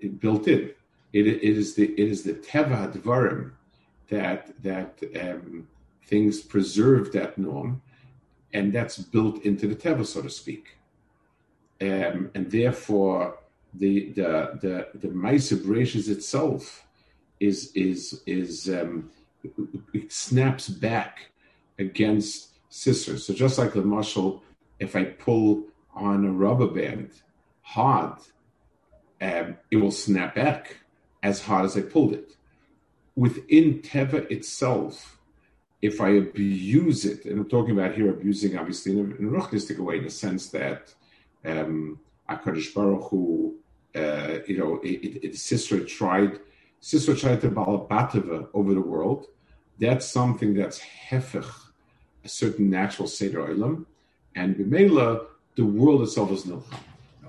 it 0.00 0.20
built 0.20 0.48
in. 0.48 0.70
It, 1.12 1.26
it 1.26 1.42
is 1.42 1.74
the 1.74 1.92
it 1.92 2.08
is 2.08 2.22
the 2.22 2.34
teva 2.34 2.92
dvarim 2.92 3.52
that 4.08 4.52
that 4.62 4.98
um, 5.20 5.66
things 6.06 6.40
preserve 6.40 7.12
that 7.12 7.38
norm, 7.38 7.82
and 8.52 8.72
that's 8.72 8.98
built 8.98 9.44
into 9.44 9.66
the 9.66 9.74
teva, 9.74 10.06
so 10.06 10.22
to 10.22 10.30
speak. 10.30 10.76
Um, 11.80 12.30
and 12.34 12.50
therefore, 12.50 13.38
the 13.74 14.12
the 14.12 14.58
the 14.60 14.98
the 14.98 15.08
Bereshis 15.08 16.08
itself 16.08 16.86
is 17.40 17.72
is 17.74 18.22
is 18.26 18.68
um, 18.68 19.10
it 19.94 20.12
snaps 20.12 20.68
back 20.68 21.30
against 21.78 22.54
sisters. 22.68 23.26
So 23.26 23.32
just 23.32 23.58
like 23.58 23.72
the 23.72 23.82
muscle, 23.82 24.42
if 24.78 24.94
I 24.96 25.04
pull 25.04 25.64
on 25.98 26.24
a 26.24 26.32
rubber 26.32 26.68
band 26.68 27.10
hard, 27.62 28.18
um, 29.20 29.56
it 29.70 29.76
will 29.76 29.90
snap 29.90 30.34
back 30.34 30.76
as 31.22 31.42
hard 31.42 31.64
as 31.64 31.76
I 31.76 31.82
pulled 31.82 32.14
it. 32.14 32.36
Within 33.16 33.80
Teva 33.80 34.30
itself, 34.30 35.18
if 35.82 36.00
I 36.00 36.10
abuse 36.10 37.04
it, 37.04 37.24
and 37.24 37.38
I'm 37.38 37.48
talking 37.48 37.72
about 37.78 37.94
here 37.94 38.10
abusing 38.10 38.56
obviously 38.56 38.92
in 38.92 38.98
a, 38.98 39.16
in 39.16 39.28
a 39.28 39.38
ruchnistic 39.38 39.78
way, 39.78 39.98
in 39.98 40.04
the 40.04 40.10
sense 40.10 40.48
that 40.50 40.94
um, 41.44 42.00
Akadosh 42.28 42.74
Baruch 42.74 43.10
Hu, 43.10 43.56
uh, 43.94 44.38
you 44.46 44.58
know, 44.58 44.80
it, 44.82 45.04
it, 45.06 45.24
it, 45.24 45.32
Sisra 45.32 45.86
tried, 45.86 46.40
Sisra 46.82 47.18
tried 47.18 47.40
to 47.42 47.50
balabatava 47.50 48.48
over 48.54 48.74
the 48.74 48.80
world. 48.80 49.26
That's 49.78 50.06
something 50.06 50.54
that's 50.54 50.80
hefech, 51.10 51.50
a 52.24 52.28
certain 52.28 52.68
natural 52.70 53.06
seder 53.08 53.40
olam, 53.46 53.86
and 54.34 54.56
b'meila, 54.56 55.26
the 55.58 55.64
world 55.64 56.00
itself 56.02 56.30
is 56.30 56.44
nilcham. 56.44 56.78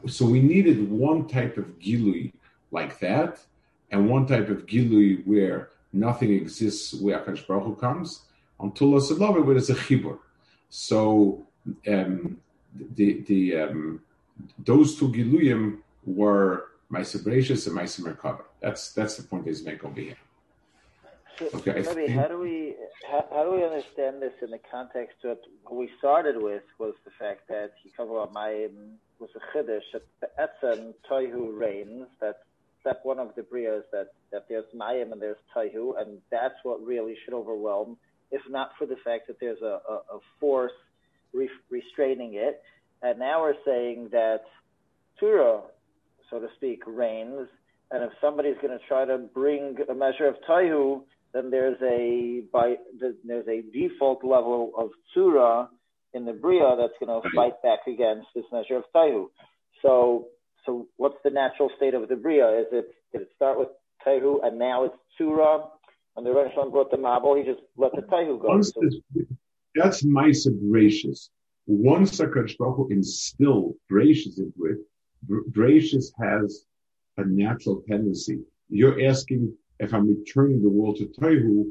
So 0.08 0.24
we 0.34 0.40
needed 0.40 0.78
one 0.90 1.28
type 1.28 1.58
of 1.58 1.68
gilui 1.80 2.32
like 2.70 3.00
that, 3.00 3.40
and 3.92 4.08
one 4.08 4.28
type 4.28 4.50
of 4.50 4.68
gilui 4.68 5.26
where 5.26 5.70
nothing 5.92 6.32
exists 6.32 6.94
where 6.94 7.20
Akash 7.20 7.48
Baruch 7.48 7.66
Hu 7.66 7.76
comes, 7.76 8.22
until 8.60 8.96
a 8.96 9.00
Salava 9.00 9.44
where 9.44 9.56
there's 9.56 9.72
a 9.72 9.80
chibur. 9.86 10.20
So 10.70 11.44
um, 11.88 12.38
the 12.98 13.22
the 13.30 13.42
um, 13.64 14.02
those 14.60 14.90
two 14.98 15.10
giluyim 15.10 15.80
were 16.06 16.66
Maisa 16.92 17.16
and 17.16 17.78
Maisa. 17.78 18.42
That's 18.62 18.94
that's 18.94 19.16
the 19.18 19.24
point 19.24 19.48
he's 19.48 19.66
making 19.66 19.90
over 19.90 20.02
here. 20.02 20.18
So, 21.40 21.48
okay, 21.54 21.84
so 21.84 21.96
maybe 21.96 22.12
how 22.12 22.28
do 22.28 22.38
we 22.38 22.76
how, 23.10 23.26
how, 23.32 23.44
do 23.46 23.52
we 23.56 23.64
understand 23.64 24.22
this 24.22 24.34
in 24.42 24.52
the 24.52 24.60
context 24.70 25.24
of 25.24 25.38
what 25.64 25.80
we 25.80 25.90
started 25.98 26.36
with 26.36 26.64
was 26.80 26.94
the 27.06 27.12
fact 27.18 27.48
that 27.48 27.72
he 27.82 27.90
covered 27.96 28.20
up 28.20 28.34
Mayim 28.34 28.96
was 29.20 29.30
a 29.38 29.58
chiddush 29.58 29.80
that 29.94 30.04
the 30.20 30.28
Etzem 30.38 30.94
Toihu 31.10 31.58
reigns. 31.58 32.08
That 32.20 32.40
step 32.82 33.00
one 33.04 33.20
of 33.20 33.34
the 33.36 33.44
Brias 33.44 33.84
that 33.94 34.10
that 34.34 34.48
there's 34.50 34.66
Mayim 34.76 35.14
and 35.14 35.22
there's 35.22 35.38
Toihu, 35.56 35.94
and 35.98 36.18
that's 36.30 36.56
what 36.64 36.86
really 36.86 37.16
should 37.24 37.34
overwhelm, 37.34 37.96
if 38.32 38.42
not 38.50 38.72
for 38.78 38.86
the 38.86 38.98
fact 39.06 39.28
that 39.28 39.40
there's 39.40 39.62
a, 39.62 39.80
a, 39.90 39.94
a 39.94 40.20
force 40.42 40.74
re- 41.34 41.50
restraining 41.70 42.34
it. 42.34 42.62
And 43.02 43.18
now 43.18 43.44
we're 43.44 43.54
saying 43.66 44.10
that 44.12 44.42
Tura, 45.22 45.62
so 46.30 46.40
to 46.40 46.48
speak, 46.58 46.84
reigns, 46.86 47.48
and 47.92 48.04
if 48.04 48.12
somebody's 48.20 48.58
going 48.62 48.78
to 48.78 48.86
try 48.90 49.06
to 49.06 49.18
bring 49.18 49.78
a 49.90 49.94
measure 49.94 50.28
of 50.28 50.36
Toihu 50.48 51.04
then 51.34 51.52
there's 51.52 51.78
a 51.82 52.42
by 52.52 52.76
there's 53.00 53.48
a 53.48 53.62
default 53.74 54.24
level 54.24 54.72
of 54.78 54.90
tsura 55.16 55.68
in 56.14 56.26
the 56.26 56.34
bria 56.34 56.76
that's 56.78 56.94
going 57.00 57.22
to 57.22 57.30
fight 57.36 57.62
back 57.62 57.80
against 57.88 58.28
this 58.36 58.46
measure 58.52 58.78
of 58.78 58.84
taihu. 58.96 59.28
So 59.82 60.28
so 60.66 60.88
what's 60.98 61.18
the 61.24 61.30
natural 61.30 61.70
state 61.78 61.94
of 61.94 62.08
the 62.10 62.16
bria? 62.16 62.60
Is 62.60 62.68
it 62.72 62.88
did 63.12 63.22
it 63.22 63.30
start 63.36 63.60
with 63.60 63.70
taihu 64.06 64.40
and 64.44 64.58
now 64.58 64.86
it's 64.86 64.96
tsura? 65.20 65.68
And 66.16 66.26
the 66.26 66.32
Rosh 66.32 66.54
brought 66.72 66.92
the 66.92 66.98
mabul, 66.98 67.38
he 67.38 67.50
just 67.50 67.62
let 67.78 67.92
the 67.94 68.02
taihu 68.02 68.42
go. 68.42 68.62
So, 68.62 68.82
that's 69.76 70.04
mice 70.04 70.48
gracious. 70.70 71.30
Once 71.68 72.20
Hakadosh 72.20 72.58
Baruch 72.58 72.92
instill 72.92 73.76
gracious 73.90 74.40
into 74.40 74.66
it, 74.66 75.52
gracious 75.52 76.12
has 76.20 76.66
a 77.18 77.26
natural 77.26 77.84
tendency. 77.88 78.40
You're 78.70 79.06
asking 79.06 79.54
if 79.80 79.94
I'm 79.94 80.08
returning 80.08 80.62
the 80.62 80.70
world 80.70 80.98
to 80.98 81.06
Toihu, 81.06 81.66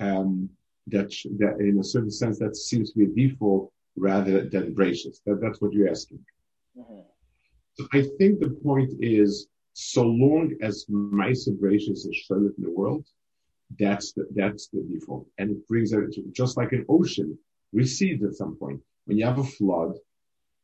um, 0.00 0.48
that, 0.88 1.10
that 1.38 1.56
in 1.60 1.78
a 1.78 1.84
certain 1.84 2.10
sense, 2.10 2.38
that 2.38 2.56
seems 2.56 2.92
to 2.92 2.98
be 2.98 3.04
a 3.04 3.28
default 3.28 3.72
rather 3.96 4.48
than 4.48 4.74
gracious. 4.74 5.20
That, 5.26 5.40
that's 5.40 5.60
what 5.60 5.72
you're 5.72 5.90
asking. 5.90 6.20
Mm-hmm. 6.78 7.00
So 7.74 7.86
I 7.92 8.02
think 8.18 8.40
the 8.40 8.50
point 8.62 8.92
is, 9.00 9.46
so 9.72 10.02
long 10.02 10.54
as 10.62 10.84
Maisa 10.90 11.56
Bereshis 11.56 12.08
is 12.08 12.24
shown 12.26 12.52
in 12.56 12.64
the 12.64 12.70
world, 12.70 13.06
that's 13.78 14.12
the, 14.12 14.26
that's 14.34 14.68
the 14.68 14.82
default. 14.90 15.26
And 15.38 15.50
it 15.50 15.68
brings 15.68 15.92
it 15.92 16.14
just 16.32 16.56
like 16.56 16.72
an 16.72 16.84
ocean 16.88 17.38
recedes 17.72 18.24
at 18.24 18.34
some 18.34 18.56
point. 18.56 18.80
When 19.04 19.16
you 19.16 19.24
have 19.24 19.38
a 19.38 19.44
flood, 19.44 19.94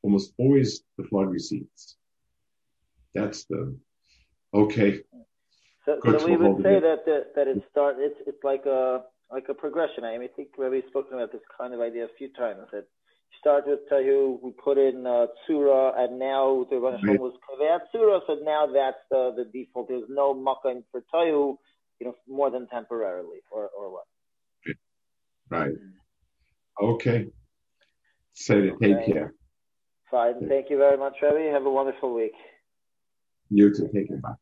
almost 0.02 0.32
always 0.38 0.82
the 0.98 1.04
flood 1.04 1.28
recedes. 1.28 1.96
That's 3.14 3.44
the, 3.44 3.76
okay. 4.52 5.02
So, 5.86 6.00
so 6.04 6.26
we 6.26 6.36
would 6.36 6.62
say 6.62 6.80
that, 6.80 7.06
that 7.06 7.34
that 7.36 7.48
it 7.48 7.62
start 7.70 7.96
it's 7.98 8.16
it's 8.26 8.42
like 8.42 8.66
a 8.66 9.02
like 9.30 9.46
a 9.48 9.54
progression. 9.54 10.04
I 10.04 10.18
mean, 10.18 10.28
I 10.32 10.36
think 10.36 10.48
we've 10.58 10.82
spoken 10.88 11.14
about 11.14 11.32
this 11.32 11.42
kind 11.56 11.72
of 11.72 11.80
idea 11.80 12.04
a 12.04 12.14
few 12.18 12.28
times 12.32 12.66
that 12.72 12.86
start 13.40 13.64
with 13.66 13.80
Tahu, 13.90 14.38
we 14.42 14.50
put 14.52 14.78
in 14.78 15.06
uh, 15.06 15.26
Tsura, 15.48 15.96
and 15.98 16.18
now 16.18 16.66
the 16.70 16.78
Rosh 16.78 17.00
was 17.04 17.34
Kaveat 17.48 17.80
Tsura, 17.94 18.20
so 18.26 18.38
now 18.42 18.66
that's 18.66 18.98
the, 19.10 19.34
the 19.36 19.44
default. 19.44 19.88
There's 19.88 20.08
no 20.08 20.34
Makkah 20.34 20.80
for 20.90 21.02
Tahu, 21.14 21.56
you 22.00 22.06
know, 22.06 22.14
more 22.28 22.50
than 22.50 22.66
temporarily, 22.68 23.38
or, 23.50 23.68
or 23.78 23.92
what? 23.92 24.04
Right. 25.48 25.72
Okay. 26.82 27.26
So 28.34 28.54
okay. 28.54 28.94
take 28.94 29.06
care. 29.06 29.34
Fine. 30.10 30.48
Thank 30.48 30.70
you 30.70 30.78
very 30.78 30.96
much, 30.96 31.14
Rebbe. 31.22 31.52
Have 31.52 31.66
a 31.66 31.70
wonderful 31.70 32.14
week. 32.14 32.34
You 33.50 33.72
too. 33.72 33.88
Take 33.94 34.08
care. 34.08 34.18
Bye. 34.18 34.34